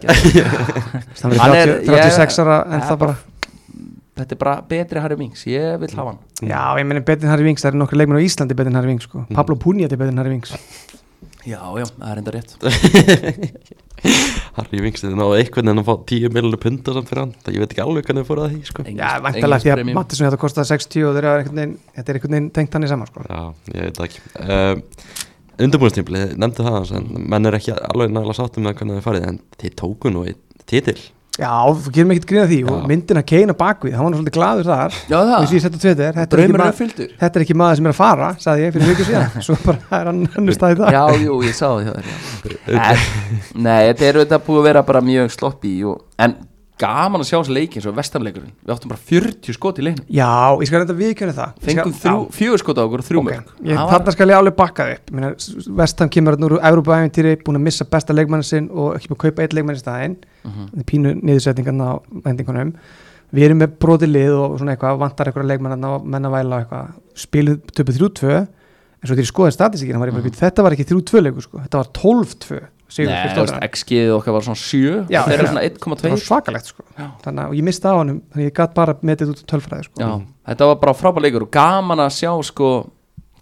[1.22, 3.16] hann Hann er er- 30 36 ára en það bara
[4.14, 6.18] Þetta er bara betri Harry Minks Ég vil hafa hann.
[6.46, 8.78] Já, ég meni betur en Harry Winks, það eru nokkur leikmenn á Íslandi betur en
[8.78, 9.24] Harry Winks sko.
[9.34, 10.52] Pablo Puniat er betur en Harry Winks
[11.44, 12.54] Já, já, það er enda rétt
[14.54, 17.56] Harry Winks, þið náðu einhvern veginn að fá 10 miljonar punta samt fyrir hann Það
[17.56, 18.84] ég veit ekki alveg hvernig þið fóruð að því sko.
[18.84, 19.82] Já, engin væntalega því að.
[19.98, 22.86] Mattisson þetta kostaði 60 og þeir eru einhvern veginn, þetta er einhvern veginn tengt hann
[22.86, 23.24] í saman sko.
[23.28, 24.74] Já, ég veit það ekki uh,
[25.64, 29.28] Undirbúinstimpli, þið nefndu það en menn er ekki alveg nægilega sáttum með hvernig þið farið
[29.30, 30.98] En þið tóku nú eitt titil
[31.34, 32.58] Já, þú gerum ekkert grína því.
[32.70, 34.98] Og myndin að keina bakvið, hann var nú svolítið gladur þar.
[35.10, 37.08] Já, og það Twitter, þetta er, maður, fylgdur.
[37.20, 39.98] þetta er ekki maður sem er að fara sagði ég fyrir viku síðan, svo bara
[39.98, 41.94] er hann hann staðið það Já, jú, ég sá það já.
[42.78, 46.36] En- Nei, þetta er auðvitað búið að vera bara mjög sloppi og, En
[46.78, 50.06] gaman að sjá þessi leikin Svo vestamleikurinn, við áttum bara 40 skot í leiknum.
[50.10, 51.52] Já, ég skal reynda viðkjöna það.
[51.54, 53.92] Ég Fengum skal- þrjú, fjögur skot á okkur og þrjú Ok, mörg ég, Það var-
[53.94, 55.10] þarna skal ég alveg bakka upp.
[55.12, 55.30] Minna,
[55.82, 59.24] Vestam kemur þarna úr Európa-æventýri búin að missa besta leikmannin sinn og ekki búin að
[59.24, 60.16] kaupa eitt leikmann í staðinn.
[60.44, 60.84] Mhm.
[60.84, 61.94] pínu niðursetningarna á
[62.24, 62.74] vendingunum.
[63.34, 66.66] Við erum með broti lið og svona eitthvað vantar eitthvað leikmann og menna væla og
[66.66, 66.92] eitthvað.
[67.14, 68.48] Spiluð töpu 3-2
[69.04, 70.38] en svo þegar ég skoði statisíkina var ég bara mm.
[70.38, 72.60] þetta var ekki 3-2 leikur sko, þetta var 12-2
[72.94, 73.68] sigur Nei.
[73.68, 74.80] X-gið okkar var svona 7
[75.12, 77.06] Já, Þeir eru svona það var 1,2 svakalegt sko Já.
[77.24, 79.50] þannig að og ég misti á honum þannig að ég gætt bara metið út á
[79.52, 80.10] tölfræði sko
[80.48, 82.70] þetta var bara frábær leikur og gaman að sjá sko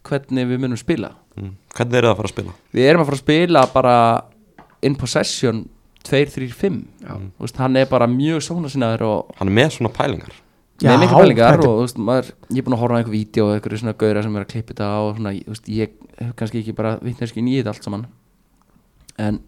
[0.08, 1.52] hvernig við munum spila mm.
[1.76, 2.54] Hvernig er það að fara að spila?
[2.76, 3.96] Við erum að fara að spila bara
[4.82, 5.62] in possession
[6.08, 7.12] 2-3-5 Já.
[7.14, 10.40] Þú veist, hann er bara mjög sóknarsinnaður og Hann er með svona pælingar
[10.80, 13.46] með miklu pælingar og þú veist, maður, ég er búin að horfa á einhver vídeo
[13.46, 16.34] og einhverju svona gauðra sem er að klippa þetta og svona, þú veist, ég hef
[16.40, 18.06] kannski ekki bara vitneskinn í þetta allt saman.
[19.22, 19.40] En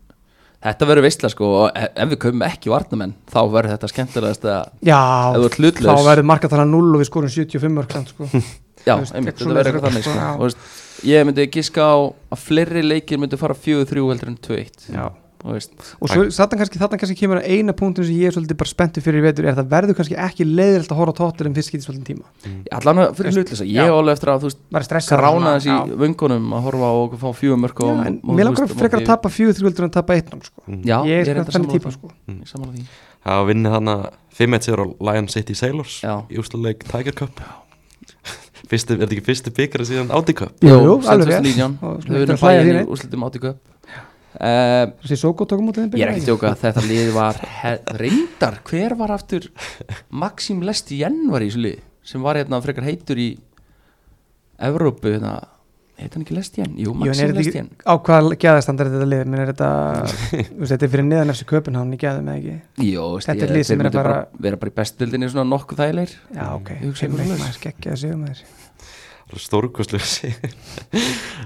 [0.65, 4.47] þetta verður veistla sko og ef ef við komum ekki varnamenn þá verður þetta skemmtilegast
[4.49, 5.01] að Já,
[5.35, 8.29] þá verður markatala 0 og við skorum 75 mörg samt, sko.
[8.89, 10.71] já, veist, einmitt, þetta verður eitthvað þannig sko og, þú veist,
[11.11, 11.97] ég myndi giska á
[12.33, 15.05] að fleiri leikir myndi fara 4-3 heldur en 2-1 Já.
[15.45, 18.71] Og svo þarna kannski, þarna kannski kemur að eina punktin sem ég er svolítið bara
[18.71, 21.49] spenntur fyrir í vetur er að það verður kannski ekki leiðilegt að horfa á tóttir
[21.51, 22.25] en fyrst getið svolítið tíma.
[22.79, 26.47] Allan að fyrir hlutleysa ég hef alveg eftir að þú veist er grána þessi vöngunum
[26.57, 29.85] að horfa og fá fjögur mörg og, og, mér langar frekar að tapa fjögur þrjúldur
[29.85, 30.65] en að tapa 1 sko.
[30.81, 31.99] já, ég er þannig típa því.
[31.99, 32.09] sko.
[32.65, 32.87] Því.
[33.29, 34.09] Það vinni þannig
[34.41, 37.45] 5-1 sigur á Lion City Sailors í úrslaleik Tiger Cup.
[38.65, 40.57] Er þetta ekki fyrstu byggjara síðan Audi Cup?
[40.65, 41.37] Jú, alveg
[44.35, 44.99] rétt.
[44.99, 45.95] 2019 Og Þau svona erum ekki að hlæja bæðið því í neitt.
[45.95, 47.41] úrslitum átíku uh, þessi Ég er ekki að djóka Þetta lið var
[48.03, 49.49] reyndar Hver var aftur
[50.11, 53.31] Maxim Lestien var í þessu lið sem var hérna frekar heitur í
[54.65, 55.39] Evrópu hérna
[55.95, 56.73] heit hann ekki Lestien?
[56.75, 59.71] Jú, Jú, Maxim er Lestien ekki, á hvað geðastandar er þetta lið Minn er þetta,
[60.75, 63.85] þetta er fyrir neðan eftir Köpenhavn í geðum eða ekki Jó, Þetta er lið sem
[63.87, 64.17] er bara
[64.49, 67.41] vera bara í bestildinni svona nokkuð þægilegir Já, ok, leik svoleiðis.
[67.45, 68.45] maður skeggja að segja maður
[69.43, 70.51] Stórkostlega sigur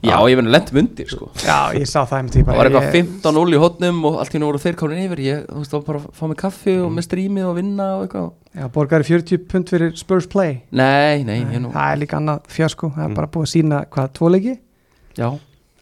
[0.02, 2.86] Já, ég verði lendum undir sko Já, ég sá það einmitt, ég Það var eitthvað
[2.88, 5.72] ég- 15-0 í hotnum og allt í nú voru þeir komin yfir ég, þú veist,
[5.72, 9.08] var bara að fá mig kaffi og með strímið og vinna og eitthvað Já, borgaði
[9.10, 13.04] 40 pund fyrir Spurs Play Nei, nei, ég nú Það er líka annað fjasko, það
[13.10, 14.58] er bara búið að sína hvað, tvo leiki
[15.18, 15.28] Já,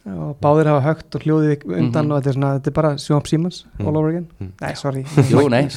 [0.07, 2.11] og báðir hafa högt og hljóðið undan Mhm.
[2.11, 3.87] og þetta er, svona, þetta er bara Sjónp Simons Mm.
[3.87, 4.51] all over again Mm.
[4.61, 5.67] Nei, sorry jú, nei,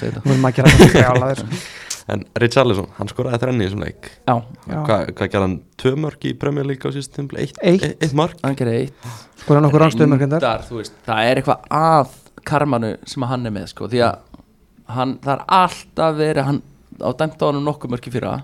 [2.10, 2.16] þetta.
[2.18, 4.34] En Richarlison, hann skoraði þrenni í þessum leik Já,
[4.66, 4.78] Já.
[4.86, 5.56] Hvað hva gerði hann?
[5.80, 7.44] Tvö mörg í Premier League á síðust tímpli?
[7.44, 7.82] Eitt, Eitt.
[7.86, 8.36] eitt, eitt mark?
[8.42, 9.10] hann gerði eitt
[9.44, 12.18] Skoraði nokkur ránstöðumörkendar Reyndar, þú veist, Það er eitthvað að
[12.50, 14.18] karmanu sem hann er með sko, því að
[14.90, 16.62] hann, það er alltaf verið hann
[17.00, 18.34] á dæmt á hann nokkuð mörki fyrra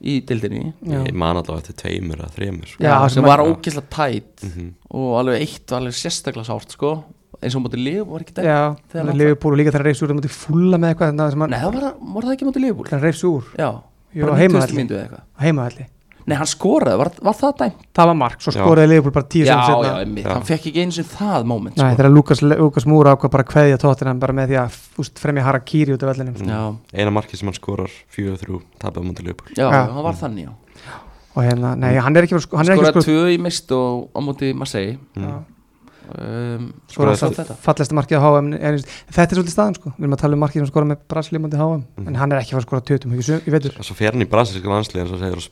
[0.00, 1.02] í dildinni Já.
[1.04, 2.80] Ég man allavega eftir tveimur að þreimur sko.
[2.84, 4.70] Já, sem var ógeðslega tætt Mhm.
[4.96, 7.04] og alveg eitt var alveg sérstaklega sárt sko,
[7.42, 8.58] eins og mútið liv var ekki dæmt Já,
[8.92, 11.14] Þegar hann- Liverpool og líka þegar reyfs úr það mútið fulla með eitthvað
[11.48, 13.70] Nei, það var, var það ekki mútið liv þegar reyfs úr Já,
[14.12, 14.42] Jú, bara á 90.
[14.42, 14.76] heimavelli.
[14.80, 15.86] mínútu eða eitthvað á heimavalli
[16.28, 17.78] Nei, hann skoraði, var, var það dæmt?
[17.96, 18.60] Það var mark, svo Já.
[18.60, 20.34] skoraði Liverpool bara tíu Já, sem já, setna einmitt, Já.
[20.36, 21.96] hann fekk ekki eins og það moment Nei, sko.
[22.02, 25.42] þegar Lukas, Lukas Múra ákvað bara að kveðja tóttina bara með því að úst, fremja
[25.48, 26.50] Harakiri út af vellinum Mm.
[26.52, 29.86] Já, Eina marki sem hann skorar fjögur þrjú tapið á mútið Liverpool já, Já.
[29.90, 30.52] hann var þannig já.
[31.34, 33.72] og hérna, nei, hann er ekki sko- hann er ekki Skoraði sko tvö í mist
[33.72, 35.42] og á móti Marseille Já.
[36.18, 37.56] Um, það- þetta.
[37.64, 38.78] Fallesta markið á HM er,
[39.10, 41.46] þetta er svolítið staðan sko, við erum að tala um markið sem skora með Brasilíum
[41.46, 42.08] á HM, Mhm.
[42.08, 44.12] en hann er ekki að fara að skora 20 mjög sem, ég veitur, Svo fer
[44.12, 45.48] hann í brasilíska landslið eins og segir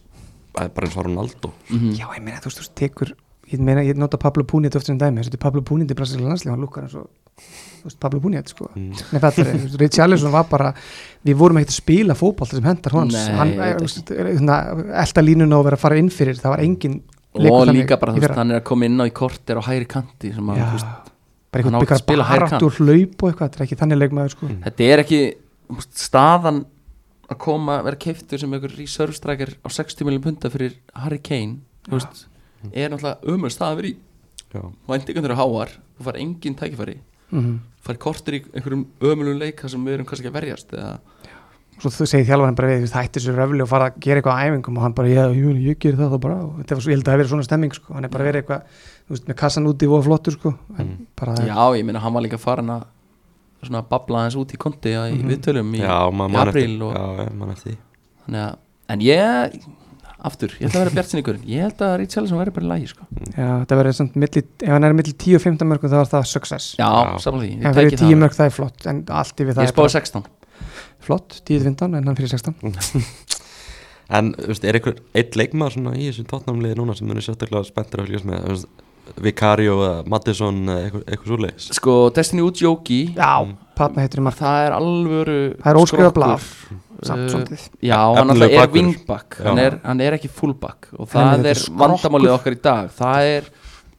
[0.54, 1.52] það er bara eins og Ronaldo.
[1.70, 1.92] Mhm.
[1.96, 3.12] já ég meina þú veist, þú tekur
[3.52, 6.26] ég meina, ég nota Pablo Puniet ofta sem dæmi, þessu er Pablo Puniet í Brasilíu
[6.28, 7.08] landslið, hann lukkar eins og
[8.00, 8.90] Pablo Puniet sko, Mm.
[9.12, 10.74] nei þetta er Rich Allison var bara,
[11.24, 13.54] við vorum ekkert að spila fótboll sem hendar honum, Nei, hann
[17.34, 19.60] og Og líka bara, í þú veist, hann er að koma inn á í korter
[19.60, 21.12] á hægri kanti sem að, Já, þú veist,
[21.52, 24.50] bara einhvern spila hægri barátt og hlaup og eitthvað, þetta er ekki þannig leikmaður sko.
[24.64, 25.20] þetta er ekki
[25.92, 26.64] staðan
[27.28, 31.60] að koma, vera keiftur sem einhver reserve striker á 60 miljón punta fyrir Harry Kane
[31.88, 32.26] þú veist,
[32.72, 33.96] er náttúrulega ömur stað að vera í
[34.48, 36.94] Já, væntingundur er háar, þú far engin tækifæri.
[37.28, 37.58] Mm
[37.88, 40.98] fær kortir í einhverjum ömulum leik þar sem við erum kannski að verjast eða,
[41.78, 44.38] svo þú segir þjálfarinn bara við, það hætti sér röfli og fara að gera eitthvað
[44.38, 46.82] á æfingum og hann bara, já, jú, ég ger það þá bara og þetta var
[46.84, 47.94] svo, ég held að það hafi verið svona stemming sko.
[47.94, 48.62] hann er bara verið eitthvað,
[49.08, 50.94] þú veist, með kassan úti og flottur sko, Mm.
[51.16, 52.84] bara já, ég meina hann var líka farin að
[53.62, 55.28] svona babla hans út í konti í Mhm.
[55.30, 57.76] viðtölum í, já maður í eftir apríl og, Já, já, man eftir
[58.26, 58.56] þannig að,
[58.88, 59.62] en ég
[60.18, 62.70] aftur, ég ætla að vera bjart sinni ykkur ég held að Richarlison verður bara í
[62.72, 63.04] lægi sko.
[63.38, 66.10] já, það verið svona milli, ef hann er milli 10 og 15 mörgum þá er
[66.10, 67.18] það success já, Já.
[67.22, 69.54] saman því, ef ég hann tæki 10 það mörg það er flott en allt yfir
[69.54, 70.24] það ég spáði bara 16
[71.08, 72.54] flott, 10-15 en hann fyrir 16
[74.18, 78.00] En, veist, er einhver eitt leikmaður svona í þessu tóttnámliði núna sem er sérstaklega spenntur
[78.00, 78.62] að fylgjast með?
[79.24, 81.66] Vicario eða Mattisson eða eitthvað, eitthvað svoleiðis?
[81.76, 83.32] Sko, Destiny Ujogi já,
[83.76, 86.14] patna heitir í mark það er alvöru það er skrokkur.
[86.20, 86.48] blaf
[87.04, 87.66] samt Uh, svolítið.
[87.86, 89.36] já, hann alltaf er wingback.
[89.44, 90.88] Hann er, hann er ekki fullback.
[90.98, 92.88] Og það er er vandamálið okkar í dag.
[92.96, 93.46] Það er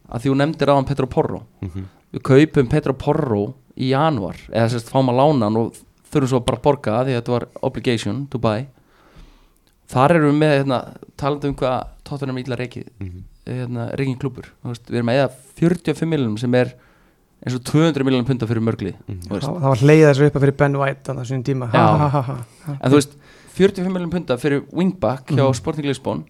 [0.10, 1.40] að því hún nefndir á hann Petro Porro.
[1.64, 1.86] Mhm.
[2.12, 3.44] við kaupum Petro Porro
[3.78, 5.80] í januar eða sérst fáum að lána hann og
[6.12, 8.66] þurfum svo bara að borga því að þetta var obligation to buy
[9.90, 10.80] þar erum við með hérna,
[11.18, 13.24] talandi um hvað tóttunum ítla reikið Mhm.
[13.50, 14.20] hérna, reikin
[14.74, 16.74] veist, við erum að eða 45 miljonum sem er
[17.46, 19.48] eins og 200 miljonum punta fyrir mörgli þú veist.
[19.48, 21.80] það, það var hleyðað þessu uppa fyrir Ben White á þessum tíma Já.
[21.80, 22.78] Ha, ha, ha, ha, ha.
[22.82, 23.16] en þú veist
[23.60, 25.56] 45 miljonum punta fyrir wingback hjá Mhm.
[25.56, 26.26] Sporting Lisbon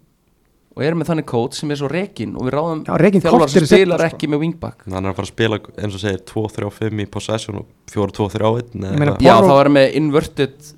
[0.76, 4.04] og erum með þannig kót sem er svo rekin og við ráðum þjálfar sem spilar
[4.04, 4.10] sko.
[4.14, 4.84] ekki með wingback.
[4.86, 9.02] Hann er að fara að spila eins og segir 2-3-5 í possession og 4-2-3-1 Ég
[9.02, 10.70] meina, Já, þá erum við inverted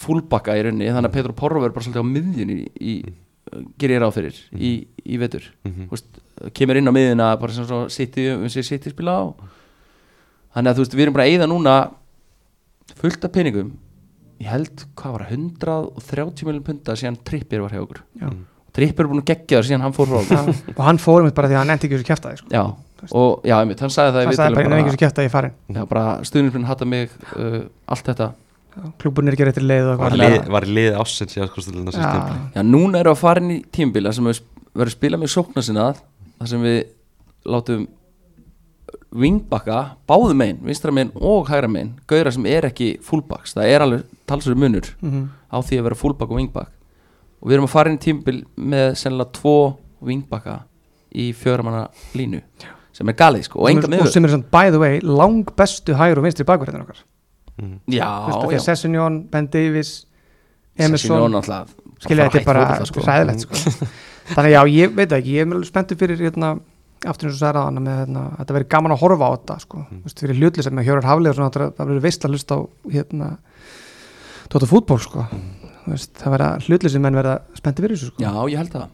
[0.00, 2.94] fullbacka í rauninni þannig að Petro Porro verður bara svolítið á miðjunni í, í
[3.80, 4.72] gerir ég ráð fyrir í,
[5.04, 5.46] í vetur.
[5.66, 5.88] Mhm.
[5.90, 6.20] Þú veist,
[6.56, 9.24] kemur inn á miðjuna bara sem svo City, við séum City spila á.
[10.56, 11.74] Þannig að þú veist, við erum bara að eyða núna
[13.00, 13.74] fullt af peningum.
[14.40, 18.00] Ég held, hvað var það, 130 miljonum punta síðan Trippir var hjá okkur.
[18.16, 18.30] Já.
[18.76, 20.38] Trippir er búin að gegja það síðan hann fór frá.
[20.76, 22.50] Og hann fór einmitt bara því að hann nefndi ekki þessu kjæftaði sko.
[22.54, 22.62] Já,
[23.10, 25.32] og já, einmitt, hann sagði það hann sagði bara ég nefndi ekki þessu kjæftaði í
[25.32, 27.58] farin Já, bara stuðnismenn hata mig uh,
[27.90, 28.30] allt þetta.
[29.02, 31.46] Klúburinn er ekki réttir leið og Var, lið, var í liði ásins Já,
[32.54, 35.32] Já, núna erum við að fara inn í tímabila sem við verðum að spila með
[35.34, 36.78] sókna sinna þar sem við
[37.50, 37.88] látum
[39.10, 43.84] wingbacka, báðu megin vinstra megin og hægra megin gauðra sem er ekki fullbacks, það er
[43.84, 45.24] alveg talsverður munur mhm.
[45.50, 46.70] á því að vera fullback og wingback
[47.40, 49.56] og við erum að fara inn í tímabil með sennilega tvo
[50.04, 50.58] wingbacka
[51.10, 51.86] í fjöramanna
[52.16, 52.42] línu
[52.94, 55.96] sem er galið sko, og enga og miður sem er by the way lang bestu
[55.98, 57.04] hægur og vinstri bakverðin okkar
[57.92, 59.90] Já, af því að já, Sessunjón, Ben Davies
[60.80, 61.34] Emerson
[62.00, 63.88] skilja bara þetta er bara fótbolta, sko, ræðilegt sko.
[64.34, 66.54] þannig já, ég veit ekki, ég er mjög spenntur fyrir hérna,
[67.04, 69.82] aftur eins og sagði að með hérna, þetta verið gaman að horfa á þetta sko.
[69.82, 70.02] mm.
[70.06, 72.56] Vist, fyrir hlutli sem með Hjórar Haflið og svona, það það verið veist að hlusta
[72.56, 72.60] á
[72.96, 73.30] hérna,
[74.48, 75.26] tóta fútból sko.
[75.90, 78.22] Vist, það verða hlutli sem menn verða spenntur fyrir þessu sko.
[78.24, 78.88] Já, ég held það.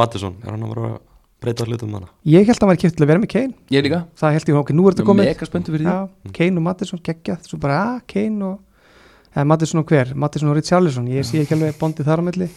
[0.00, 0.96] Mattisson, er hann að vera að
[1.44, 2.08] breyta hlutum hana?
[2.26, 3.54] ég held að hann væri kipt til að vera með Kane.
[3.74, 5.28] Ég líka, það held ég, ok, nú er þetta komið.
[5.28, 5.94] mega spenntu fyrir því.
[5.94, 7.46] Já, Kane og Mattisson geggjað.
[7.50, 11.10] Svo bara, að, Kane og eða Mattisson og hver, Mattisson og Richarlison.
[11.12, 12.48] Ég sé ekki alveg bondið þar á milli.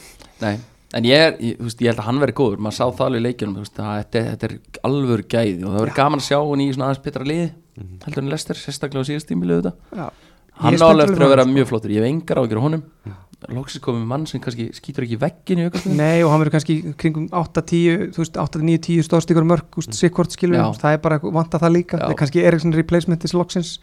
[0.42, 0.56] Nei,
[0.98, 2.64] en ég, er, ég, veist, ég held að hann veri góður.
[2.64, 4.56] Maður sá það alveg í leikjunum veist, að þetta, þetta er
[4.90, 7.52] alvöru gæði og það verður gaman að sjá hann í svona aðeins betra liði
[8.06, 10.08] heldur en Lester, sérstaklega á síðast tímilu þetta Já.
[10.62, 11.94] hann er álega eftir að vera hann, mjög flottur.
[11.94, 12.84] Ég hef engar á honum
[13.50, 16.76] loksins komið mann sem kannski skýtur ekki veggin í aukastunum Nei og hann verður kannski
[17.02, 21.74] kringum 8-10 þú veist 8-9-10 stóðstíkur mörg sikkort skilur það er bara eitthvað- vantar það
[21.78, 21.98] líka.
[21.98, 23.74] Það er kannski Eriksson replacement til loksins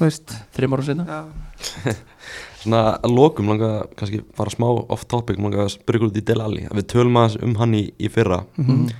[0.00, 0.36] veist.
[0.56, 1.94] Þreim árum Já.
[2.60, 6.40] Svona að lokum langa kannski fara smá off topic langa að spyrja út í Del
[6.44, 6.66] Alli.
[6.70, 8.42] Við tölum aðeins um hann í, í fyrra.
[8.60, 8.90] Mhm.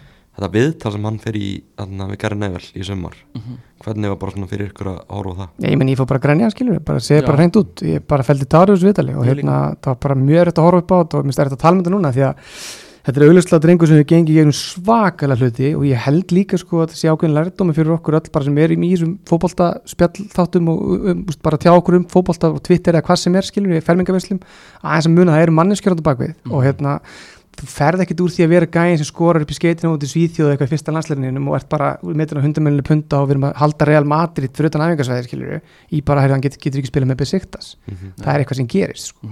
[0.41, 3.57] Þetta viðtal sem hann fer í þarna við Gary Neville í sumar Mhm.
[3.85, 5.49] hvernig var bara svona fyrir ykkur að horfa það?
[5.71, 7.27] Ég menn ég fór bara að grænja skilur við, bara segja Já.
[7.27, 7.75] bara hreint út.
[7.83, 10.91] Ég bara fældi þessu vitali og hérna það var bara mjög rétt að horfa upp
[10.91, 12.35] á þetta og minnst er þetta að tala með þetta núna því að
[13.01, 16.83] þetta er auðvitað drengur sem við gengi gegnum svakalega hluti og ég held líka sko
[16.85, 20.69] að það sé ákveðin lærdómi fyrir okkur öll bara sem erum í þessum fótbolta spjallþáttum
[20.69, 23.73] og um, úst, bara tjá okkur um fótbolta og Twitter eða hvað sem er skilur
[23.73, 24.41] við, fermingavinslum
[24.85, 26.99] aðeins að muna það eru manneskjörðu bakvið og hérna
[27.61, 30.09] þú ferð ekkit úr því að vera gæðin sem skorar upp í skeitinu út í
[30.11, 33.47] Svíþjóð eitthvað í fyrsta landsleirinum og ert bara metin á hundamenninu punta og við erum
[33.51, 35.61] að halda Real Madrid fyrir utan æfingarsvæðir skilur við
[35.93, 37.67] í bara að hann get, getur ekki spilað með Besiktas.
[38.21, 39.31] Það er eitthvað sem gerist sko.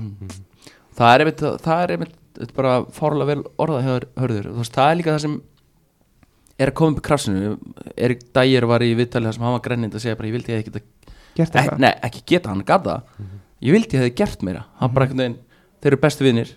[0.99, 3.83] Það er einmitt, það er einmitt bara fárlega vel orðað
[4.18, 4.47] hörður.
[4.59, 5.35] Veist, það er líka það sem
[6.59, 7.57] er að koma upp í krafsinu.
[7.97, 10.53] Erik Dægir var í viðtalið þar sem hann var grennind að segja bara ég vildi
[10.53, 10.83] ég geta
[11.62, 11.79] eitthvað.
[11.79, 13.03] Nei, ekki geta, hann gata
[13.62, 13.95] ég vildi
[16.35, 16.51] ég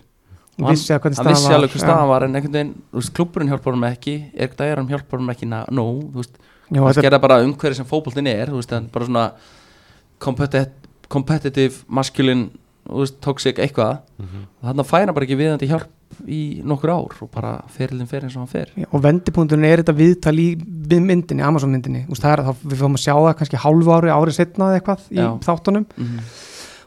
[0.60, 3.12] vissi að hvernig hann vissi alveg hvað var staðan var en einhvern veginn, þú veist,
[3.16, 4.14] klubburinn hjálpar hann ekki.
[4.36, 5.48] Erik Dægir hann hjálpar hann ekki?
[5.48, 6.38] Ná, no, þú veist,
[6.70, 9.32] þetta- skerða bara umhverju sem fótboltin er, þú veist, hann bara svona
[10.18, 10.70] competitive,
[11.08, 12.50] competitive masculine,
[12.88, 14.00] þú veist, toxic eitthvað.
[14.20, 15.90] Og þannig færa hann bara ekki viðandi hjálp
[16.28, 18.68] í nokkur ár og bara ferilinn fer eins og hann fer.
[18.76, 22.04] Já, og vendipunkturinn er þetta viðtal í við myndinni, Amazon myndinni.
[22.12, 24.80] Úst, það er, þá, við fáum að sjá það kannski hálfu ári árið setna eða
[24.82, 25.28] eitthvað í Já.
[25.48, 25.86] þáttunum.
[25.96, 26.18] Mm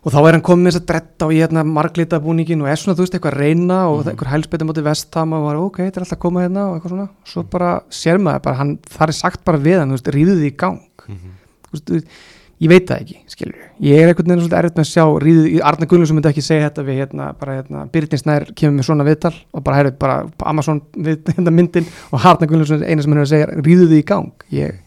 [0.05, 2.69] og þá er hann komið með þess að dretta og í hérna marglita búningin og
[2.69, 4.11] er svona, þú veist, eitthvað að reyna og mm.
[4.11, 6.93] eitthvað hælspiti móti vestam og var ok, þetta er alltaf að koma hérna og eitthvað
[6.93, 7.07] svona.
[7.31, 10.37] Svo bara sér maður bara, hann, það er sagt bara við hann, þú veist, ríðu
[10.37, 10.83] því í gang.
[11.07, 12.21] Þú veist, þú veist,
[12.61, 13.65] ég veit það ekki skilur.
[13.83, 16.69] Ég er einhvern veginn svolítið erfitt með að sjá ríðu, Arna Gunnlaugsson myndi ekki segja
[16.69, 20.21] þetta við hérna, bara hérna, Byrtin Snær kemur með svona viðtal og bara heyrðu bara
[20.53, 23.89] Amazon við hérna myndin og Arna Gunnlaugsson er eina sem hann er að segja, ríðu
[23.91, 24.47] því í gang.
[24.55, 24.79] Ég,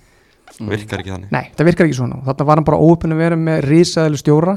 [0.59, 1.32] virkar ekki þannig.
[1.34, 2.20] Nei, það virkar ekki svona.
[2.26, 4.54] Þarna var hann bara óöppin að vera með risaðilu stjóra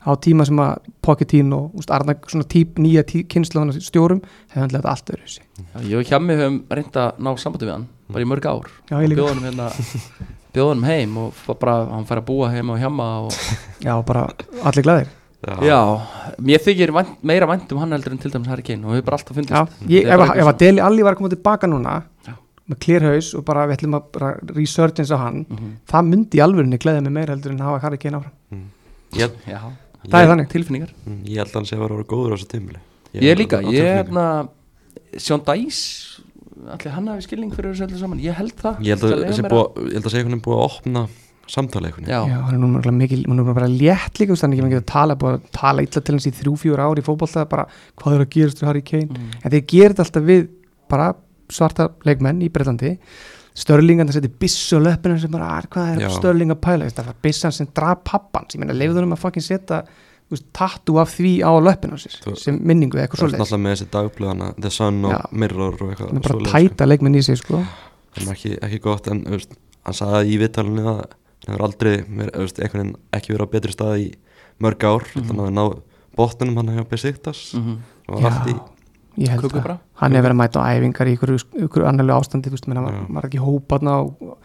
[0.00, 4.22] á tíma sem að Pochettino og úst, Arna, svona típ, nýja tí, kynslu stjórum
[4.52, 7.74] hefði hann lefði allt öðru Já, ég og Hjammi höfum reynd að ná sambandi við
[7.74, 8.70] hann bara í mörg ár.
[8.88, 9.20] Já, ég líka.
[9.20, 9.68] bjóða hann hérna
[10.54, 13.40] bjóða hann heim og bara hann fær að búa heim á Hjamma og
[13.84, 14.28] Já, bara
[14.64, 15.16] allir glæðir
[15.64, 15.78] já,
[16.36, 19.04] mér þykir vænt, meira vænt um hann heldur en til dæmis Harry Kane og við
[19.06, 19.54] bara alltaf fundist.
[19.56, 21.94] Já, ég, Þetta ef, að Deli Alli var að koma tilbaka núna
[22.26, 22.34] Já.
[22.70, 25.70] Með klérhaus og bara við ætlum að bara resurgence á hann Mhm.
[25.90, 28.64] það myndi í alvörinni gleðja mig meira heldur en hafa Harry Kane áfram.
[29.12, 29.60] Ég, Já,
[30.08, 30.48] Það er þannig.
[30.48, 30.90] tilfinningar.
[31.06, 32.78] Mm, ég held að hann sé að vera góður á þessu tímuli
[33.14, 34.48] Ég er líka, ég er hérna
[35.18, 36.20] Sjón Dæs
[36.70, 38.20] allir hann hafi skilning fyrir þessu öllu saman.
[38.20, 39.26] Ég held það ég held að ég
[39.92, 41.02] held að sé einhvern veginn búið að opna
[41.50, 44.52] samtali einhvern Já, Já, hann er núna mikil, hann er núna bara létt líka hann
[44.52, 47.02] er ekki mikið að tala, búið að tala illa til hans í þrjú, fjúr ári
[47.02, 47.66] í fótbolta, bara
[47.98, 49.08] hvað er að gerast við Harry Kane?
[49.10, 49.30] Mm.
[49.44, 50.48] en þeir gerir þetta alltaf við
[50.88, 51.14] bara
[51.50, 52.98] svarta leikmenn í Breitlandi
[53.60, 56.08] Störlingan það seti bissu á löppina sem bara, "Ah, hvað er.
[56.14, 59.42] Störling að pæla það var bissan sem draf pappans ég meina leiður um að fucking
[59.42, 59.82] setja
[60.54, 61.50] tattu af því á
[62.22, 65.12] Þú- sem minningu eða Það eitthvað er svoleiðis náttúrulega með þessi dagblöðana The Sun og
[65.12, 65.26] Já.
[65.32, 67.66] Mirror og eitthvað það er bara tæta leikmenn í sig sko
[68.14, 69.52] Það er ekki, ekki gott en veist,
[69.84, 71.04] hann sagði í viðtalinu að
[71.46, 72.04] hann hefur aldrei
[72.36, 72.58] veist,
[73.12, 74.14] ekki verið á betri stað í
[74.60, 75.26] mörg ár Mhm.
[75.26, 75.80] þannig að ná
[76.16, 77.78] botnunum hann hefur Besiktas Mhm.
[78.08, 78.60] og var allt í
[79.20, 79.62] ég held Kuku það.
[79.68, 79.78] bara?
[80.00, 82.80] hann hefur verið að mæta á æfingar í ykkur, ykkur annarlega ástandi þú veist, menn,
[82.80, 83.14] hann var, Já.
[83.18, 84.36] var ekki hópaðna og,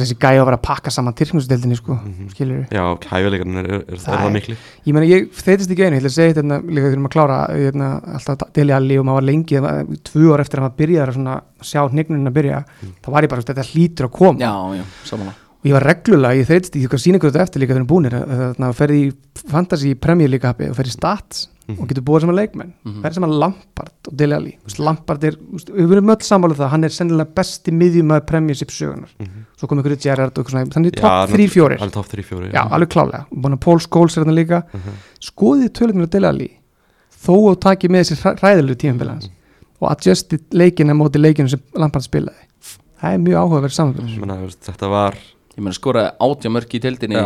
[0.00, 2.28] þessi gæði að vera að pakka saman tyrknusdeldinni sko, Mhm.
[2.32, 4.56] skilur Já, hæfileikarnir er, er, er, Það það er- mikli
[4.86, 7.38] ég meina ég þeytist ekki einu, ég ætla að segja þetta líka þegar maður klára
[7.50, 9.60] hérna, alltaf Deli Alli og maður var lengi
[10.08, 12.64] tvö ár eftir að maður byrjaði að svona, sjá hnignunin að byrja,
[13.02, 14.38] þá var ég bara þetta hlýtur að koma.
[14.38, 17.74] Já, já, samanlega og ég var reglulega, ég þeytist í eitthvað síningur þetta eftir líka
[17.74, 18.14] þegar við erum búinir,
[18.56, 19.12] þannig að ferði í
[19.50, 19.94] fantasy
[20.40, 21.48] hafi og ferði í stats
[21.78, 23.02] og getur búið saman leikmenn, Mhm.
[23.02, 26.84] ferði saman Lampard og Dele Alli, Lampard er við verðum öll sammála um það, hann
[26.84, 29.08] er sennilega besti miðjumæður Premiership sögunar,
[29.58, 32.62] svo kom ykkur Gerrard og eitthvað svona, þannig hann- 3-4 Hann er topp 3-4 Já,
[32.70, 34.62] alveg klálega, búin að Paul Scholes er þarna líka.
[34.72, 34.92] Mhm.
[35.20, 36.50] skoðið tölunir að Dele Alli?
[37.20, 38.76] Þó að taki með þessi ræðilegu
[39.12, 39.28] hans.
[39.80, 42.46] Og adjustið leikina móti leikinu sem Lampard spilaði.
[43.00, 43.72] Það er mjög áhugaverð
[44.44, 45.14] veist, Þetta var
[45.56, 47.20] Ég meina skoraði átja mörk í tildinni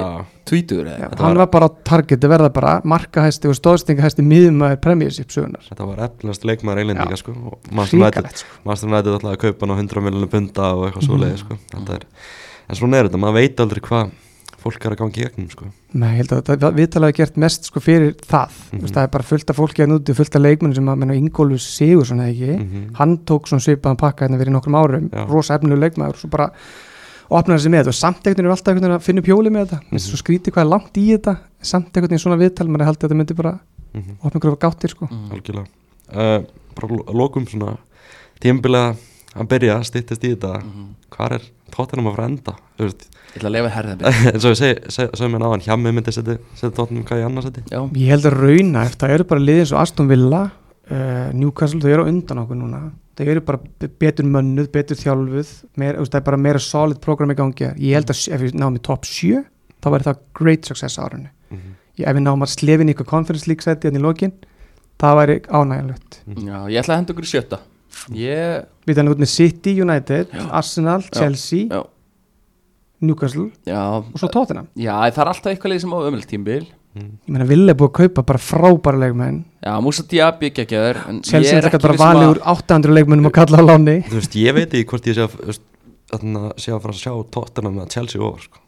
[0.49, 0.87] Tvítur
[1.21, 5.85] hann var bara á target að verða bara markahæsti og stóðstingahæsti miðumæður Premiership sögunar þetta
[5.91, 7.21] var efnilegast leikmaður eilendinga Já.
[7.21, 8.49] sko sko.
[8.65, 11.09] Master United ætlaði að kaupa hann á 100 miljonum punta og eitthvað Mhm.
[11.11, 12.07] svoleiði sko Þetta er,
[12.69, 14.11] en svona er þetta, maður veit aldrei hvað
[14.65, 17.37] fólk er að gangi í gegnum sko Nei, ég held að þetta viðtalið er gert
[17.37, 18.89] mest sko fyrir það mm -hmm.
[18.95, 21.61] það er bara fullt af fólki að núti fullt af leikmenn sem að menna Ingólfur
[21.61, 22.95] Sigur svona ekki Mhm.
[22.95, 26.51] hann tók svona svipaðan pakka hérna fyrir nokkrum árum rosa efnilegu leikmaður og svo bara
[27.31, 29.27] opnar þessi með þetta og samt einhvern veginn er alltaf einhvern veginn að finna upp
[29.31, 29.97] hjóli með þetta mm Mhm.
[29.97, 30.09] -hmm.
[30.11, 33.09] svo skrítið hvað er langt í þetta samt einhvern veginn svona viðtal maður haldið að
[33.09, 33.59] þetta myndi bara
[33.95, 34.13] Mhm.
[34.25, 35.31] opna ykkur af gáttir sko Mm.
[35.31, 35.67] algjörlega
[36.15, 36.45] uh,
[36.75, 37.77] bara lokum svona
[38.41, 38.97] tímbilega
[39.37, 40.87] að byrja að stýttist í þetta Mhm.
[41.11, 44.01] hvað er tóttinum að fara enda Þú veist, Ég ætla að leifa herðan
[44.35, 47.23] eins og við seg- seg- segjum mér náðan hjá mig myndi setja setja tóttinum hvað
[47.23, 50.51] í annarsæti Já, ég held að rauna það eru bara liðin svo Aston Villa
[50.91, 54.97] uh, Newcastle, þau eru á undan okkur núna þau eru bara be- betur mönnuð, betur
[54.97, 57.69] þjálfuð veist, það er bara meira solid program í gangi.
[57.79, 59.45] Ég held að s- ef við náum í top 7
[59.83, 61.75] þá væri það great success árunni Mhm.
[61.99, 64.33] ég, ef við náum að slefin í eitthvað conference league seti hérna í lokin,
[64.99, 67.59] það væri ánægjanlegt já, ég ætla að henda okkur í sjötta.
[68.11, 71.11] Ég, við þannig út með City, United, Arsenal, Já.
[71.21, 71.85] Chelsea já,
[73.01, 73.79] Newcastle já.
[74.03, 74.67] og svo Tottenham.
[74.77, 77.91] Já, það er alltaf eitthvað leið sem á ömult tímbil ég meina Ville er búið
[77.91, 79.45] að kaupa bara frábæra leikmenn.
[79.65, 83.39] Já, Musa Diaby en Chelsea ég er ekki bara um valið úr 800 leikmennum að
[83.41, 85.63] kalla á láni þú veist, ég veit ekki hvort ég sé að
[86.61, 88.61] sé að fara að sjá tóttinum með Chelsea over sko.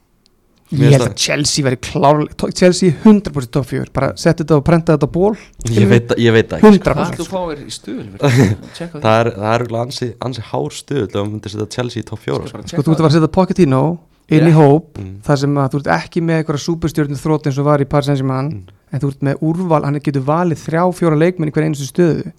[0.75, 4.97] Ég held að Chelsea veri klár Chelsea 100% top 4 bara setja þetta og prenta
[4.97, 5.37] þetta á ból
[5.71, 7.95] ég veit, ég veit ekki 100% Hvað ætlu sko.
[9.05, 12.51] það er, er ansi, ansi hár stuð þegar maður myndi setja Chelsea í top 4
[12.51, 12.65] sko.
[12.73, 13.83] sko þú ert að fara að setja Pochettino
[14.31, 15.21] inn í hóp Mm.
[15.23, 18.07] þar sem að þú ert ekki með eitthvað superstjórnum þrótt eins og var í Paris
[18.07, 18.63] Saint-Germain Mm.
[18.93, 22.33] en þú ert með úrval, hann getur valið þrjá, fjóra leikmenn í hver einustu stöðu.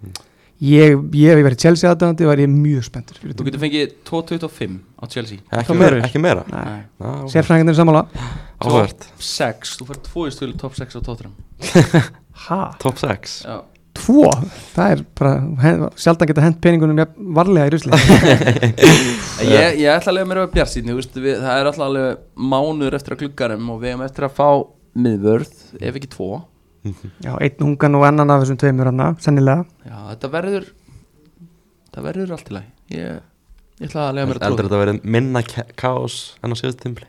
[0.60, 3.92] Ég, ég hef verið Chelsea aðdæðandi og er ég mjög spenntur fyrir Þú getur fengið
[4.10, 5.38] 2.25 á Chelsea.
[5.54, 6.42] Ekki, meira, ekki meira.
[7.00, 7.30] Ok.
[7.30, 8.08] sérfræðingarnir er sammála.
[8.60, 9.06] Áhugavert.
[9.22, 11.02] 6, þú fær 2 í stuðul top 6 á
[12.48, 13.62] ha, top 6 Já,
[14.08, 14.32] tvo?
[14.74, 15.34] Það er bara,
[15.64, 17.02] hen, sjaldan geta hent peningunum
[17.38, 18.00] varlega í rusli.
[19.48, 23.14] Ég, ég ætla að lega mér að bjart síðan Það er alltaf alveg mánuður eftir
[23.14, 24.48] að klukkarum og við hefum eftir að fá
[24.98, 26.30] miðvörð, ef ekki tvo.
[27.22, 29.68] Já, einn ungan og annan af þessum tveimur hana, sennilega.
[29.86, 30.70] Já, þetta verður
[31.98, 32.68] Það verður allt í lagi.
[32.94, 33.22] Ég,
[33.82, 35.42] ég ætla að lega mér að Eldur trúa þetta verið minna
[35.82, 37.08] kaos en á síðast tímpli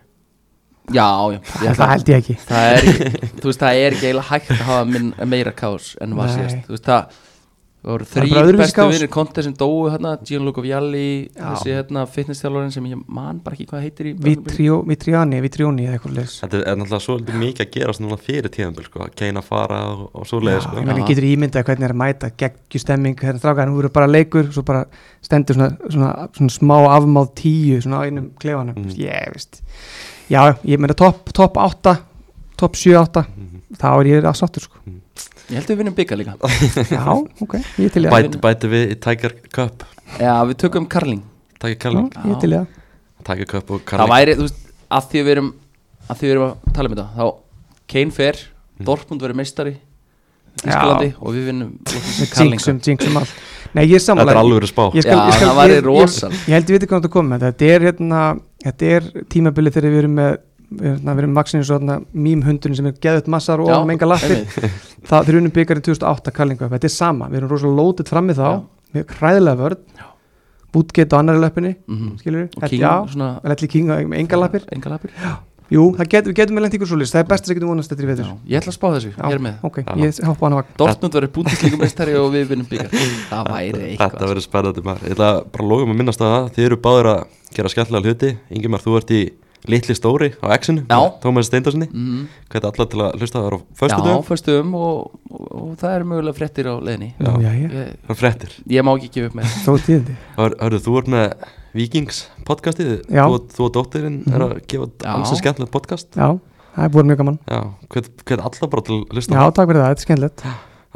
[0.89, 2.37] Já, já ég það, ætla- held ég ekki.
[2.49, 6.15] það er, þú veist, það er ekki eiginlega hægt að hafa minn, meira kaos en
[6.17, 6.63] var síðast.
[6.67, 7.25] Þú veist, það
[7.79, 12.73] það voru Það þrý bestu vinnir konti sem dóu hérna, Gianluca Vialli þessi hérna, fitness-þjálfarinn
[12.75, 16.77] sem ég man bara ekki hvað heitir í Vitriani, Vitrioni eða eitthvað leis Þetta er
[16.81, 20.65] náttúrulega svolítið mikið að gerast núna fyrir tíðanbíl sko, Keina fara og, og svo leiði
[20.67, 20.75] sko.
[20.81, 21.07] ég meina, Já.
[21.13, 24.83] getur ímyndað hvernig er að mæta geggjustemming, hérna strákar, nú verður bara leikur svo bara
[25.23, 28.99] stendur svona, svona, svona smá afmáð tíu, svona á einum klefanum, Mhm.
[29.07, 29.63] ég veist
[30.31, 31.97] já, ég meina topp top 8
[32.59, 33.63] topp 7-8, Mhm.
[33.79, 34.77] þá er ég að sáttur sko.
[35.49, 36.35] ég held að við vinnum bygga líka.
[36.97, 37.05] Já,
[37.41, 39.85] ok, ég til í að Bæti, bæti við í Tiger Cup.
[40.21, 41.23] Já, við tökum Karling
[41.59, 42.67] Tiger Já, Carling ég til í að
[43.25, 44.13] Tiger Cup og það Carling.
[44.13, 44.61] væri, þú veist,
[44.91, 45.51] að því við erum
[46.09, 47.35] að því við erum að tala um þetta þá
[47.89, 48.37] Kane fer,
[48.79, 48.85] Mm.
[48.87, 49.73] Dortmund verður meistari
[50.63, 51.71] Ískalandi og við vinnum
[52.35, 53.33] Karling jinxum, jinxum allt.
[53.75, 54.85] Nei, ég er Þetta samanlega er alveg spá.
[54.95, 56.31] Ég skal, Já, ég það væri ég, ég, rosal.
[56.31, 58.21] ég held ég veit ekki hvað þetta komið þetta er hérna,
[58.69, 60.37] þetta er tímabilið þegar við erum með
[60.69, 64.35] við hérna, erum maksinni svo hérna mýmhundurinn sem er geðut massar og menga lappir.
[64.37, 64.77] einmitt.
[65.09, 68.45] það þeir unum byggarinn 2008 kallingu þetta er sama, við erum rosalega lótið frammi þá.
[68.45, 68.61] Já.
[68.93, 69.81] við erum hræðilega vörð.
[70.69, 72.19] Bootgate og annari löppinni Mhm.
[72.21, 73.29] skilur og við, King já, svona
[74.21, 74.67] enga lappir.
[75.17, 75.39] enga
[75.71, 77.73] jú, það getum, við getum með lent ykkur svolítið það er best að við getum
[77.73, 79.55] vonast þetta í Já, vetur ég ætla að spá þessu, Já, ég er með.
[79.69, 79.95] Ok, Já.
[79.99, 80.09] ég
[80.79, 82.91] Dortmund verður búndisleikumestari og við vinnum byggar
[83.29, 85.05] það væri Þetta eitthvað verður spennandi maður.
[85.09, 86.49] Ég ætla bara að loka með minnast að það.
[86.57, 87.21] Þið eru báður að
[87.59, 88.31] gera skemmtilega hluti.
[88.51, 89.21] Ingimar, þú ert í
[89.69, 90.85] litli stóri á X-inu.
[91.21, 92.27] Tómas Steindarssoni Mhm.
[92.49, 94.25] Hvað er allar til að hlusta það á föstu Já, dögum?
[94.29, 97.11] föstum og, og, og það eru mögulega fréttir á leiðinni
[101.79, 102.89] Það er ekki gefa Vikings podcastið.
[103.07, 105.11] Þú, þú og dóttirinn er að gefa Já.
[105.15, 106.09] alls skemmtilegt podcast.
[106.11, 106.39] Já,
[106.75, 107.37] það er búin mjög gaman.
[107.47, 109.37] Er allar bara til að hlusta.
[109.37, 110.43] Já, takk fyrir það, þetta er skemmtilegt.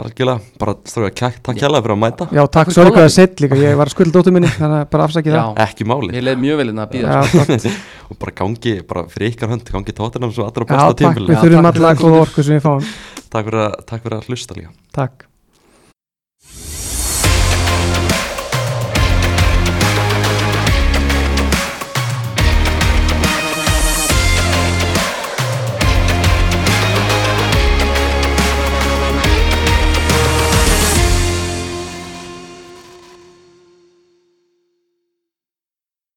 [0.02, 2.26] Algjörlega, bara stráka, kæk, takk kjærlega fyrir að mæta.
[2.32, 3.04] Já, takk, það kollabið.
[3.04, 5.60] er sett líka ég var að skulda dóttur minni, þannig að bara afsakið Já, það
[5.68, 7.66] Ekki máli ég leið mjög vel inn að býða já, flott.
[8.10, 11.68] Og bara gangi, bara fyrir ykkar hönd Gangi tóttirnam svo allra besta við Já, þurfum
[11.68, 11.76] takk.
[11.76, 12.88] alla það, góða orku sem við fáum.
[13.28, 14.74] Takk fyrir að, takk fyrir að hlusta líka.
[14.96, 15.28] Takk